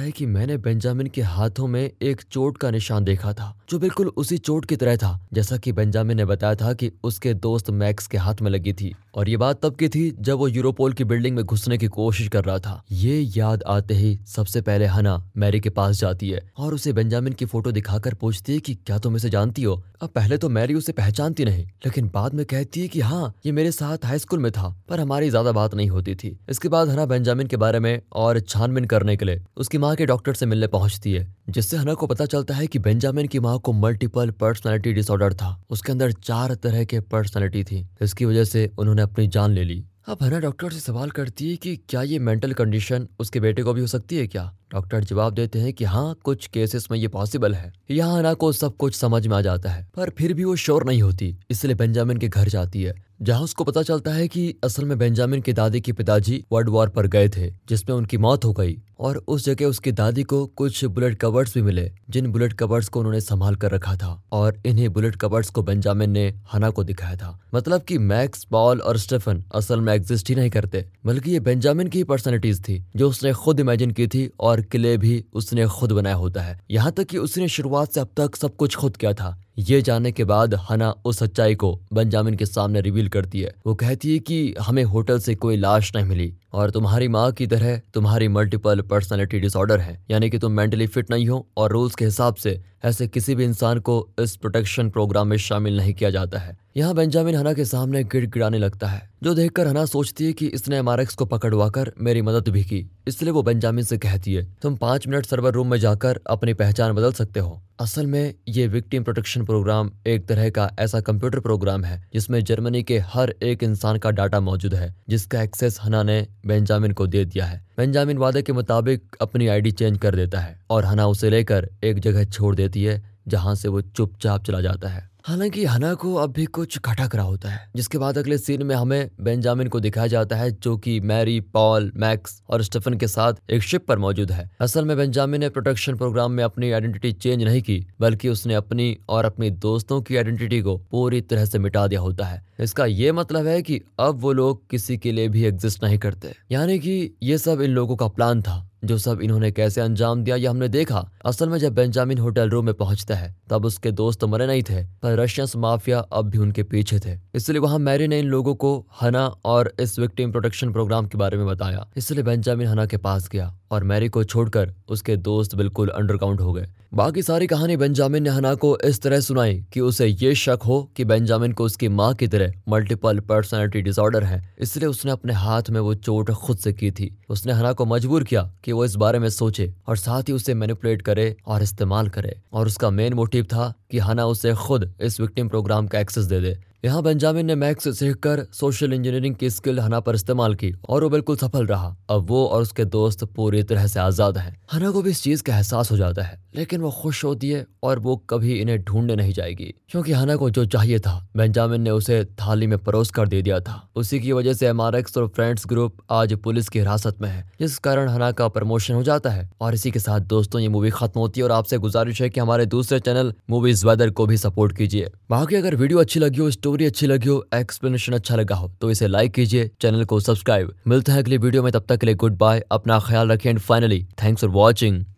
है 0.00 0.10
कि 0.10 0.26
मैंने 0.26 0.56
बेंजामिन 0.58 1.06
के 1.06 1.22
हाथों 1.22 1.66
में 1.66 1.90
एक 2.02 2.22
चोट 2.22 2.58
का 2.58 2.70
निशान 2.70 3.04
देखा 3.04 3.32
था, 3.32 3.54
जो 3.70 3.78
बिल्कुल 3.78 4.08
उसी 4.16 4.38
चोट 4.38 4.66
की 4.66 4.76
तरह 4.76 4.96
था। 4.96 5.18
जैसा 5.32 5.56
कि 5.56 5.72
बेंजामिन 5.72 6.16
ने 6.16 6.24
बताया 6.24 6.54
था 6.54 6.72
कि 6.72 6.90
उसके 7.04 7.34
दोस्त 7.36 7.70
मैक्स 7.72 8.01
के 8.06 8.18
हाथ 8.18 8.34
में 8.42 8.50
लगी 8.50 8.72
थी। 8.72 8.94
और 9.14 9.28
ये 9.28 9.36
बात 9.36 9.60
तब 9.62 9.76
की 9.76 9.88
थी 9.88 10.10
जब 10.20 10.38
वो 10.38 10.48
यूरोपोल 10.48 10.92
की 10.92 11.04
बिल्डिंग 11.04 11.36
में 11.36 11.44
घुसने 11.44 11.78
की 11.78 11.86
कोशिश 11.88 12.28
कर 12.28 12.44
रहा 12.44 12.58
था। 12.58 12.82
ये 12.92 13.18
याद 13.36 13.62
आते 13.68 13.94
ही 13.94 14.18
सबसे 14.26 14.60
पहले 14.62 14.86
हना 14.86 15.16
मैरी 15.36 15.60
के 15.60 15.70
पास 15.70 15.96
जाती 15.96 16.28
है 16.30 16.40
और 16.58 16.74
उसे 16.74 16.92
बेंजामिन 16.92 17.32
की 17.32 17.44
फ़ोटो 17.44 17.72
दिखाकर 17.72 18.14
पूछती 18.14 18.52
है 18.52 18.60
कि 18.60 18.74
क्या 18.76 18.98
तुम 18.98 19.16
इसे 19.16 19.30
जानती 19.30 19.62
हो? 19.62 19.82
अब 20.02 20.08
पहले 20.08 20.36
तो 20.38 20.48
मैरी 20.48 20.74
उसे 20.74 20.92
पहचानती 20.92 21.44
नहीं, 21.44 21.64
लेकिन 21.86 22.08
बाद 22.08 22.34
में 22.34 22.44
कहती 22.46 22.80
है 22.80 22.88
कि 22.88 23.00
हाँ 23.00 23.32
ये 23.46 23.52
मेरे 23.52 23.72
साथ 23.72 24.04
हाई 24.04 24.18
स्कूल 24.18 24.38
में 24.38 24.50
था, 24.52 24.68
पर 24.88 25.00
हमारी 25.00 25.30
ज़्यादा 25.30 25.52
बात 25.52 25.74
नहीं 25.74 25.88
होती 25.90 26.14
थी। 26.14 26.36
इसके 26.50 26.68
बाद 26.68 26.88
हना 26.88 27.06
बेंजामिन 27.06 27.46
के 27.46 27.56
बारे 27.56 27.80
में 27.80 28.00
और 28.12 28.40
छानबीन 28.40 28.84
करने 28.84 29.16
के 29.16 29.24
लिए 29.24 29.42
उसकी 29.56 29.78
माँ 29.78 29.94
के 29.96 30.06
डॉक्टर 30.06 30.34
से 30.34 30.46
मिलने 30.46 30.66
पहुँचती 30.68 31.12
है, 31.12 31.26
जिससे 31.48 31.76
हना 31.76 31.94
को 31.94 32.06
पता 32.06 32.26
चलता 32.26 32.54
है 32.54 32.66
कि 32.66 32.78
बेंजामिन 32.78 33.26
की 33.26 33.40
माँ 33.40 33.58
को 33.58 33.72
मल्टीपल 33.74 34.30
पर्सनैलिटी 34.32 34.92
डिसऑर्डर 34.92 35.34
था। 35.34 35.56
उसके 35.70 35.92
अंदर 35.92 36.12
चार 36.14 36.54
तरह 36.54 36.84
के 36.84 37.00
पर्सनैलिटी 37.02 37.64
थी 37.64 37.86
इसकी 38.02 38.24
वजह 38.24 38.44
से 38.44 38.70
उन्होंने 38.78 39.01
अपनी 39.02 39.26
जान 39.26 39.50
ले 39.50 39.64
ली। 39.64 39.82
अब 40.08 40.18
हना 40.22 40.38
डॉक्टर 40.38 40.70
से 40.70 40.80
सवाल 40.80 41.10
करती 41.10 41.50
है 41.50 41.56
कि 41.56 41.74
क्या 41.88 42.02
ये 42.02 42.18
मेंटल 42.18 42.52
कंडीशन 42.52 43.06
उसके 43.20 43.40
बेटे 43.40 43.62
को 43.62 43.72
भी 43.72 43.80
हो 43.80 43.86
सकती 43.86 44.16
है 44.16 44.26
क्या? 44.26 44.44
डॉक्टर 44.72 45.04
जवाब 45.04 45.34
देते 45.34 45.58
हैं 45.58 45.72
कि 45.72 45.84
हाँ 45.84 46.14
कुछ 46.24 46.46
केसेस 46.46 46.88
में 46.90 46.98
ये 46.98 47.08
पॉसिबल 47.08 47.54
है। 47.54 47.72
यहाँ 47.90 48.18
हना 48.18 48.32
को 48.34 48.50
सब 48.52 48.76
कुछ 48.76 48.94
समझ 48.94 49.26
में 49.26 49.36
आ 49.36 49.40
जाता 49.40 49.70
है, 49.70 49.86
पर 49.96 50.10
फिर 50.10 50.32
भी 50.32 50.44
वो 50.44 50.56
श्योर 50.56 50.86
नहीं 50.86 51.02
होती, 51.02 51.36
इसलिए 51.50 51.74
बेंजामिन 51.74 52.16
के 52.16 52.28
घर 52.28 52.48
जाती 52.48 52.82
है। 52.82 52.94
जहाँ 53.22 53.42
उसको 53.42 53.64
पता 53.64 53.82
चलता 53.82 54.10
है 54.10 54.28
कि 54.28 54.54
असल 54.64 54.84
में 54.84 54.98
बेंजामिन 54.98 55.40
के 55.40 55.52
दादी 55.52 55.80
के 55.80 55.92
पिताजी 55.92 56.44
वर्ल्ड 56.52 56.68
वॉर 56.68 56.88
पर 56.88 57.06
गए 57.06 57.28
थे, 57.28 57.50
जिसमें 57.68 57.96
उनकी 57.96 58.18
मौत 58.18 58.44
हो 58.44 58.52
गई। 58.52 58.82
और 59.00 59.24
उस 59.28 59.44
जगह 59.44 59.66
उसकी 59.66 59.92
दादी 59.92 60.22
को 60.22 60.46
कुछ 60.46 60.84
बुलेट 60.84 61.18
कवर्स 61.18 61.54
भी 61.54 61.62
मिले, 61.62 61.92
जिन 62.10 62.26
बुलेट 62.26 62.52
कवर्स 62.52 62.88
को 62.88 62.98
उन्होंने 62.98 63.20
संभाल 63.20 63.54
कर 63.54 63.70
रखा 63.70 63.96
था, 63.96 64.22
और 64.32 64.62
इन्हीं 64.66 64.88
बुलेट 64.88 65.16
कवर्स 65.16 65.50
को 65.50 65.62
बेंजामिन 65.62 66.10
ने 66.10 66.34
हना 66.52 66.70
को 66.70 66.84
दिखाया 66.84 67.16
था। 67.16 67.40
मतलब 67.54 67.82
कि 67.82 67.98
मैक्स, 67.98 68.44
पॉल 68.44 68.80
और 68.80 68.98
स्टेफन 68.98 69.44
असल 69.54 69.80
में 69.80 69.94
एग्जिस्ट 69.94 70.28
ही 70.28 70.34
नहीं 70.34 70.50
करते, 70.50 70.84
बल्कि 71.06 71.30
ये 71.30 71.40
बेंजामिन 71.40 71.88
की 71.88 72.04
पर्सनैलिटीज 72.04 72.60
थी, 72.60 72.86
जो 72.96 73.08
उसने 73.08 73.32
खुद 73.32 73.60
इमेजिन 73.60 73.90
की 73.90 74.06
थी, 74.06 74.30
और 74.40 74.60
किले 74.60 74.96
भी 74.96 75.24
उसने 75.32 75.66
खुद 75.66 75.92
बनाया 75.92 76.16
होता 76.16 76.42
है। 76.42 76.60
यहाँ 76.70 76.92
तक 76.92 77.04
कि 77.04 77.18
उसने 77.18 77.48
शुरुआत 77.48 77.92
से 77.92 78.00
अब 78.00 78.08
तक 78.16 78.36
सब 78.36 78.56
कुछ 78.56 78.76
खुद 78.76 78.96
किया 78.96 79.12
था। 79.12 79.41
ये 79.56 79.80
जानने 79.82 80.12
के 80.12 80.24
बाद 80.24 80.54
हना 80.70 80.90
उस 81.04 81.18
सच्चाई 81.18 81.54
को 81.54 81.80
बंजामिन 81.92 82.34
के 82.34 82.46
सामने 82.46 82.80
रिवील 82.80 83.08
करती 83.08 83.40
है। 83.40 83.54
वो 83.66 83.74
कहती 83.74 84.12
है 84.12 84.18
कि 84.18 84.54
हमें 84.60 84.82
होटल 84.84 85.18
से 85.18 85.34
कोई 85.34 85.56
लाश 85.56 85.94
नहीं 85.96 86.04
मिली 86.04 86.32
और 86.52 86.70
तुम्हारी 86.70 87.08
माँ 87.08 87.30
की 87.32 87.46
तरह 87.46 87.80
तुम्हारी 87.94 88.28
मल्टीपल 88.28 88.80
पर्सनैलिटी 88.80 89.40
डिसऑर्डर 89.40 89.80
है। 89.80 89.98
यानी 90.10 90.30
कि 90.30 90.38
तुम 90.38 90.52
मेंटली 90.52 90.86
फिट 90.86 91.10
नहीं 91.10 91.28
हो 91.28 91.46
और 91.56 91.72
रूल्स 91.72 91.94
के 91.94 92.04
हिसाब 92.04 92.34
से 92.34 92.60
ऐसे 92.84 93.08
किसी 93.08 93.34
भी 93.34 93.44
इंसान 93.44 93.78
को 93.78 94.08
इस 94.20 94.36
प्रोटेक्शन 94.36 94.90
प्रोग्राम 94.90 95.28
में 95.28 95.36
शामिल 95.36 95.76
नहीं 95.76 95.94
किया 95.94 96.10
जाता 96.10 96.38
है। 96.38 96.56
यहाँ 96.76 96.94
बेंजामिन 96.94 97.34
हना 97.34 97.52
के 97.52 97.64
सामने 97.64 98.02
गिड़ 98.04 98.24
गिड़ाने 98.26 98.58
लगता 98.58 98.86
है, 98.86 99.00
जो 99.22 99.32
देखकर 99.34 99.66
हना 99.66 99.84
सोचती 99.84 100.26
है 100.26 100.32
कि 100.32 100.46
इसने 100.48 100.76
एम 100.76 100.86
को 101.16 101.24
पकड़वाकर 101.24 101.92
मेरी 102.00 102.22
मदद 102.22 102.48
भी 102.48 102.62
की, 102.64 102.86
इसलिए 103.08 103.32
वो 103.32 103.42
बेंजामिन 103.42 103.84
से 103.84 103.98
कहती 103.98 104.34
है, 104.34 104.44
तुम 104.62 104.76
पाँच 104.76 105.06
मिनट 105.08 105.26
सर्वर 105.26 105.52
रूम 105.52 105.70
में 105.70 105.78
जाकर 105.78 106.20
अपनी 106.26 106.54
पहचान 106.54 106.92
बदल 106.92 107.12
सकते 107.12 107.40
हो। 107.40 107.60
असल 107.80 108.06
में 108.06 108.34
ये 108.48 108.66
विक्टिम 108.68 109.04
प्रोटेक्शन 109.04 109.44
प्रोग्राम 109.44 109.90
एक 110.06 110.26
तरह 110.26 110.48
का 110.50 110.70
ऐसा 110.78 111.00
कंप्यूटर 111.00 111.40
प्रोग्राम 111.40 111.84
है, 111.84 112.02
जिसमें 112.14 112.42
जर्मनी 112.44 112.82
के 112.82 112.98
हर 113.06 113.34
एक 113.42 113.62
इंसान 113.62 113.98
का 113.98 114.10
डाटा 114.10 114.40
मौजूद 114.40 114.74
है, 114.74 114.94
जिसका 115.08 115.42
एक्सेस 115.42 115.78
हना 115.82 116.02
ने 116.02 116.26
बेंजामिन 116.46 116.92
को 116.92 117.06
दे 117.06 117.24
दिया 117.24 117.46
है। 117.46 117.64
बेंजामिन 117.76 118.18
वादे 118.18 118.42
के 118.42 118.52
मुताबिक 118.52 119.16
अपनी 119.20 119.48
आईडी 119.48 119.70
चेंज 119.72 119.98
कर 119.98 120.14
देता 120.14 120.40
है 120.40 120.60
और 120.70 120.84
हना 120.84 121.06
उसे 121.06 121.30
लेकर 121.30 121.68
एक 121.84 122.00
जगह 122.00 122.24
छोड़ 122.24 122.54
देती 122.54 122.84
है, 122.84 123.02
जहाँ 123.28 123.54
से 123.54 123.68
वो 123.68 123.80
चुपचाप 123.82 124.44
चला 124.44 124.60
जाता 124.60 124.88
है। 124.88 125.10
हालाँकि 125.24 125.64
हना 125.64 125.94
को 125.94 126.14
अब 126.14 126.32
भी 126.32 126.44
कुछ 126.44 126.78
खटक 126.78 127.14
रहा 127.14 127.24
होता 127.24 127.48
है, 127.48 127.70
जिसके 127.76 127.98
बाद 127.98 128.18
अगले 128.18 128.38
सीन 128.38 128.62
में 128.62 128.74
हमें 128.76 129.10
बेंजामिन 129.20 129.68
को 129.68 129.80
दिखाया 129.80 130.06
जाता 130.06 130.36
है, 130.36 130.50
जो 130.50 130.76
कि 130.76 131.00
मैरी 131.00 131.40
पॉल 131.40 131.92
मैक्स 131.96 132.42
और 132.50 132.62
स्टेफन 132.62 132.94
के 132.94 133.08
साथ 133.08 133.34
एक 133.50 133.62
शिप 133.62 133.86
पर 133.86 133.98
मौजूद 133.98 134.32
है। 134.32 134.50
असल 134.60 134.84
में 134.84 134.96
बेंजामिन 134.96 135.40
ने 135.40 135.48
प्रोटेक्शन 135.48 135.96
प्रोग्राम 135.96 136.32
में 136.32 136.44
अपनी 136.44 136.70
आइडेंटिटी 136.70 137.12
चेंज 137.12 137.42
नहीं 137.42 137.62
की, 137.62 137.86
बल्कि 138.00 138.28
उसने 138.28 138.54
अपनी 138.54 138.98
और 139.08 139.24
अपनी 139.24 139.50
दोस्तों 139.50 140.02
की 140.02 140.16
आइडेंटिटी 140.16 140.60
को 140.60 140.76
पूरी 140.76 141.20
तरह 141.20 141.44
से 141.44 141.58
मिटा 141.58 141.86
दिया 141.86 142.00
होता 142.00 142.24
है। 142.24 142.46
इसका 142.60 142.86
ये 142.86 143.12
मतलब 143.12 143.46
है 143.46 143.62
कि 143.62 143.80
अब 144.00 144.20
वो 144.20 144.32
लोग 144.32 144.70
किसी 144.70 144.98
के 144.98 145.12
लिए 145.12 145.28
भी 145.28 145.44
एग्जिस्ट 145.44 145.84
नहीं 145.84 145.98
करते। 145.98 146.34
यानी 146.52 146.78
कि 146.78 147.14
ये 147.22 147.38
सब 147.38 147.60
इन 147.60 147.70
लोगों 147.70 147.96
का 147.96 148.08
प्लान 148.08 148.42
था। 148.42 148.68
जो 148.84 148.98
सब 148.98 149.20
इन्होंने 149.22 149.50
कैसे 149.50 149.80
अंजाम 149.80 150.22
दिया 150.24 150.36
ये 150.36 150.46
हमने 150.46 150.68
देखा। 150.68 151.10
असल 151.24 151.48
में 151.48 151.58
जब 151.58 151.74
बेंजामिन 151.74 152.18
होटल 152.18 152.50
रूम 152.50 152.64
में 152.64 152.74
पहुँचता 152.74 153.14
है, 153.14 153.34
तब 153.50 153.64
उसके 153.64 153.90
दोस्त 153.90 154.24
मरे 154.24 154.46
नहीं 154.46 154.62
थे, 154.62 154.84
पर 155.02 155.18
रशियंस 155.18 155.56
माफिया 155.56 155.98
अब 155.98 156.30
भी 156.30 156.38
उनके 156.38 156.62
पीछे 156.62 156.98
थे। 156.98 157.18
इसलिए 157.34 157.58
वहाँ 157.58 157.78
मैरी 157.78 158.08
ने 158.08 158.18
इन 158.18 158.26
लोगों 158.26 158.54
को 158.54 158.86
हना 159.00 159.26
और 159.44 159.72
इस 159.80 159.98
विक्टिम 159.98 160.32
प्रोटेक्शन 160.32 160.72
प्रोग्राम 160.72 161.06
के 161.06 161.18
बारे 161.18 161.36
में 161.36 161.46
बताया। 161.46 161.88
इसलिए 161.96 162.22
बेंजामिन 162.22 162.66
हना 162.66 162.86
के 162.86 162.96
पास 162.96 163.28
गया 163.28 163.58
और 163.72 163.84
मैरी 163.84 164.08
को 164.08 164.22
छोड़कर 164.24 164.72
उसके 164.88 165.16
दोस्त 165.18 165.54
बिल्कुल 165.54 165.88
अंडरकाउंट 165.90 166.40
हो 166.40 166.52
गए। 166.52 166.68
बाकी 166.94 167.22
सारी 167.22 167.46
कहानी 167.46 167.76
बेंजामिन 167.76 168.22
ने 168.22 168.30
हना 168.30 168.54
को 168.54 168.76
इस 168.84 169.00
तरह 169.02 169.20
सुनाई 169.20 169.54
कि 169.72 169.80
उसे 169.80 170.06
ये 170.06 170.34
शक 170.34 170.62
हो 170.66 170.80
कि 170.96 171.04
बेंजामिन 171.04 171.52
को 171.52 171.64
उसकी 171.64 171.88
माँ 171.90 172.12
की 172.14 172.26
तरह 172.28 172.52
मल्टीपल 172.68 173.20
पर्सनैलिटी 173.20 173.82
डिसऑर्डर 173.82 174.24
है, 174.24 174.42
इसलिए 174.58 174.88
उसने 174.88 175.12
अपने 175.12 175.32
हाथ 175.34 175.70
में 175.70 175.80
वो 175.80 175.94
चोट 175.94 176.30
खुद 176.32 176.58
से 176.58 176.72
की 176.72 176.90
थी। 176.90 177.10
उसने 177.28 177.52
हना 177.52 177.72
को 177.72 177.84
मजबूर 177.86 178.24
किया 178.24 178.42
कि 178.64 178.72
वो 178.72 178.84
इस 178.84 178.96
बारे 178.96 179.18
में 179.18 179.28
सोचे 179.30 179.72
और 179.88 179.96
साथ 179.96 180.22
ही 180.22 180.32
उसे 180.32 180.54
मैनिपुलेट 180.54 181.02
करे 181.02 181.34
और 181.46 181.62
इस्तेमाल 181.62 182.08
करे। 182.08 182.36
और 182.52 182.66
उसका 182.66 182.90
मेन 182.90 183.14
मोटिव 183.14 183.44
था 183.44 183.72
कि 183.90 183.98
हना 183.98 184.26
उसे 184.26 184.54
खुद 184.56 184.92
इस 185.00 185.20
विक्टिम 185.20 185.48
प्रोग्राम 185.48 185.86
का 185.86 186.00
एक्सेस 186.00 186.24
दे 186.24 186.40
दे। 186.40 186.56
यहाँ 186.82 187.02
बेंजामिन 187.02 187.46
ने 187.46 187.54
मैक्स 187.54 187.88
सीखकर 187.88 188.42
सोशल 188.52 188.92
इंजीनियरिंग 188.92 189.34
की 189.34 189.48
स्किल 189.50 189.78
हना 189.80 189.98
पर 190.00 190.14
इस्तेमाल 190.14 190.54
की 190.54 190.72
और 190.88 191.04
वो 191.04 191.08
बिल्कुल 191.10 191.36
सफल 191.36 191.66
रहा। 191.66 191.94
अब 192.10 192.26
वो 192.28 192.44
और 192.46 192.62
उसके 192.62 192.84
दोस्त 192.84 193.22
पूरी 193.26 193.62
तरह 193.62 193.86
से 193.86 194.00
आज़ाद 194.00 194.38
हैं। 194.38 194.56
हना 194.72 194.90
को 194.90 195.02
भी 195.02 195.10
इस 195.10 195.22
चीज़ 195.22 195.42
का 195.42 195.54
एहसास 195.56 195.90
हो 195.92 195.96
जाता 195.96 196.22
है, 196.22 196.40
लेकिन 196.54 196.80
वो 196.80 196.90
खुश 196.92 197.22
होती 197.24 197.50
है 197.50 197.64
और 197.82 197.98
वो 197.98 198.16
कभी 198.30 198.58
इन्हें 198.60 198.78
ढूँढने 198.84 199.16
नहीं 199.16 199.32
जाएगी। 199.32 199.72
क्योंकि 199.90 200.12
हना 200.12 200.36
को 200.36 200.48
जो 200.50 200.64
चाहिए 200.64 200.98
था, 200.98 201.14
बेंजामिन 201.36 201.80
ने 201.80 201.90
उसे 201.90 202.24
थाली 202.40 202.66
में 202.66 202.78
परोस 202.78 203.10
कर 203.10 203.28
दे 203.28 203.42
दिया 203.42 203.60
था। 203.60 203.80
उसी 203.96 204.20
की 204.20 204.32
वजह 204.32 204.52
से 204.52 204.66
एमआरएक्स 204.66 205.16
और 205.18 205.28
फ्रेंड्स 205.28 205.66
ग्रुप 205.66 206.02
आज 206.10 206.34
पुलिस 206.34 206.68
की 206.68 206.78
हिरासत 206.78 207.20
में 207.22 207.28
है, 207.28 207.44
जिस 207.60 207.78
कारण 207.78 208.08
हना 208.08 208.32
का 208.32 208.48
प्रमोशन 208.48 208.94
हो 208.94 209.02
जाता 209.02 209.30
है। 209.30 209.48
और 209.60 209.74
इसी 209.74 209.90
के 209.90 209.98
साथ 209.98 210.20
दोस्तों, 210.26 210.60
ये 210.60 210.68
मूवी 210.68 210.90
खत्म 210.90 211.20
होती 211.20 211.40
है 211.40 211.44
और 211.44 211.52
आपसे 211.52 211.78
गुजारिश 211.78 212.22
है 212.22 212.30
की 212.30 212.40
हमारे 212.40 212.66
दूसरे 212.66 213.00
चैनल 213.00 213.32
मूवीज़ 213.50 213.86
वेदर 213.86 214.10
को 214.10 214.26
भी 214.26 214.36
सपोर्ट 214.38 214.76
कीजिए। 214.76 215.10
बाकी 215.30 215.56
अगर 215.56 215.76
वीडियो 215.76 216.00
अच्छी 216.00 216.20
लगी 216.20 216.40
हो 216.40 216.50
स्टोरी 216.72 216.84
अच्छी 216.86 217.06
लगी 217.06 217.28
हो 217.28 217.34
एक्सप्लेनेशन 217.54 218.12
अच्छा 218.12 218.36
लगा 218.36 218.56
हो 218.56 218.70
तो 218.80 218.90
इसे 218.90 219.06
लाइक 219.06 219.32
कीजिए 219.34 219.70
चैनल 219.80 220.04
को 220.04 220.20
सब्सक्राइब 220.20 220.72
मिलते 220.88 221.12
हैं 221.12 221.18
अगली 221.18 221.38
वीडियो 221.38 221.62
में, 221.62 221.70
तब 221.72 221.84
तक 221.88 221.98
के 222.00 222.06
लिए 222.06 222.14
गुड 222.14 222.36
बाय 222.38 222.62
अपना 222.72 222.98
ख्याल 222.98 223.28
रखें 223.28 223.48
and 223.50 223.58
finally 223.58 224.02
thanks 224.22 224.40
for 224.40 224.50
watching 224.50 225.04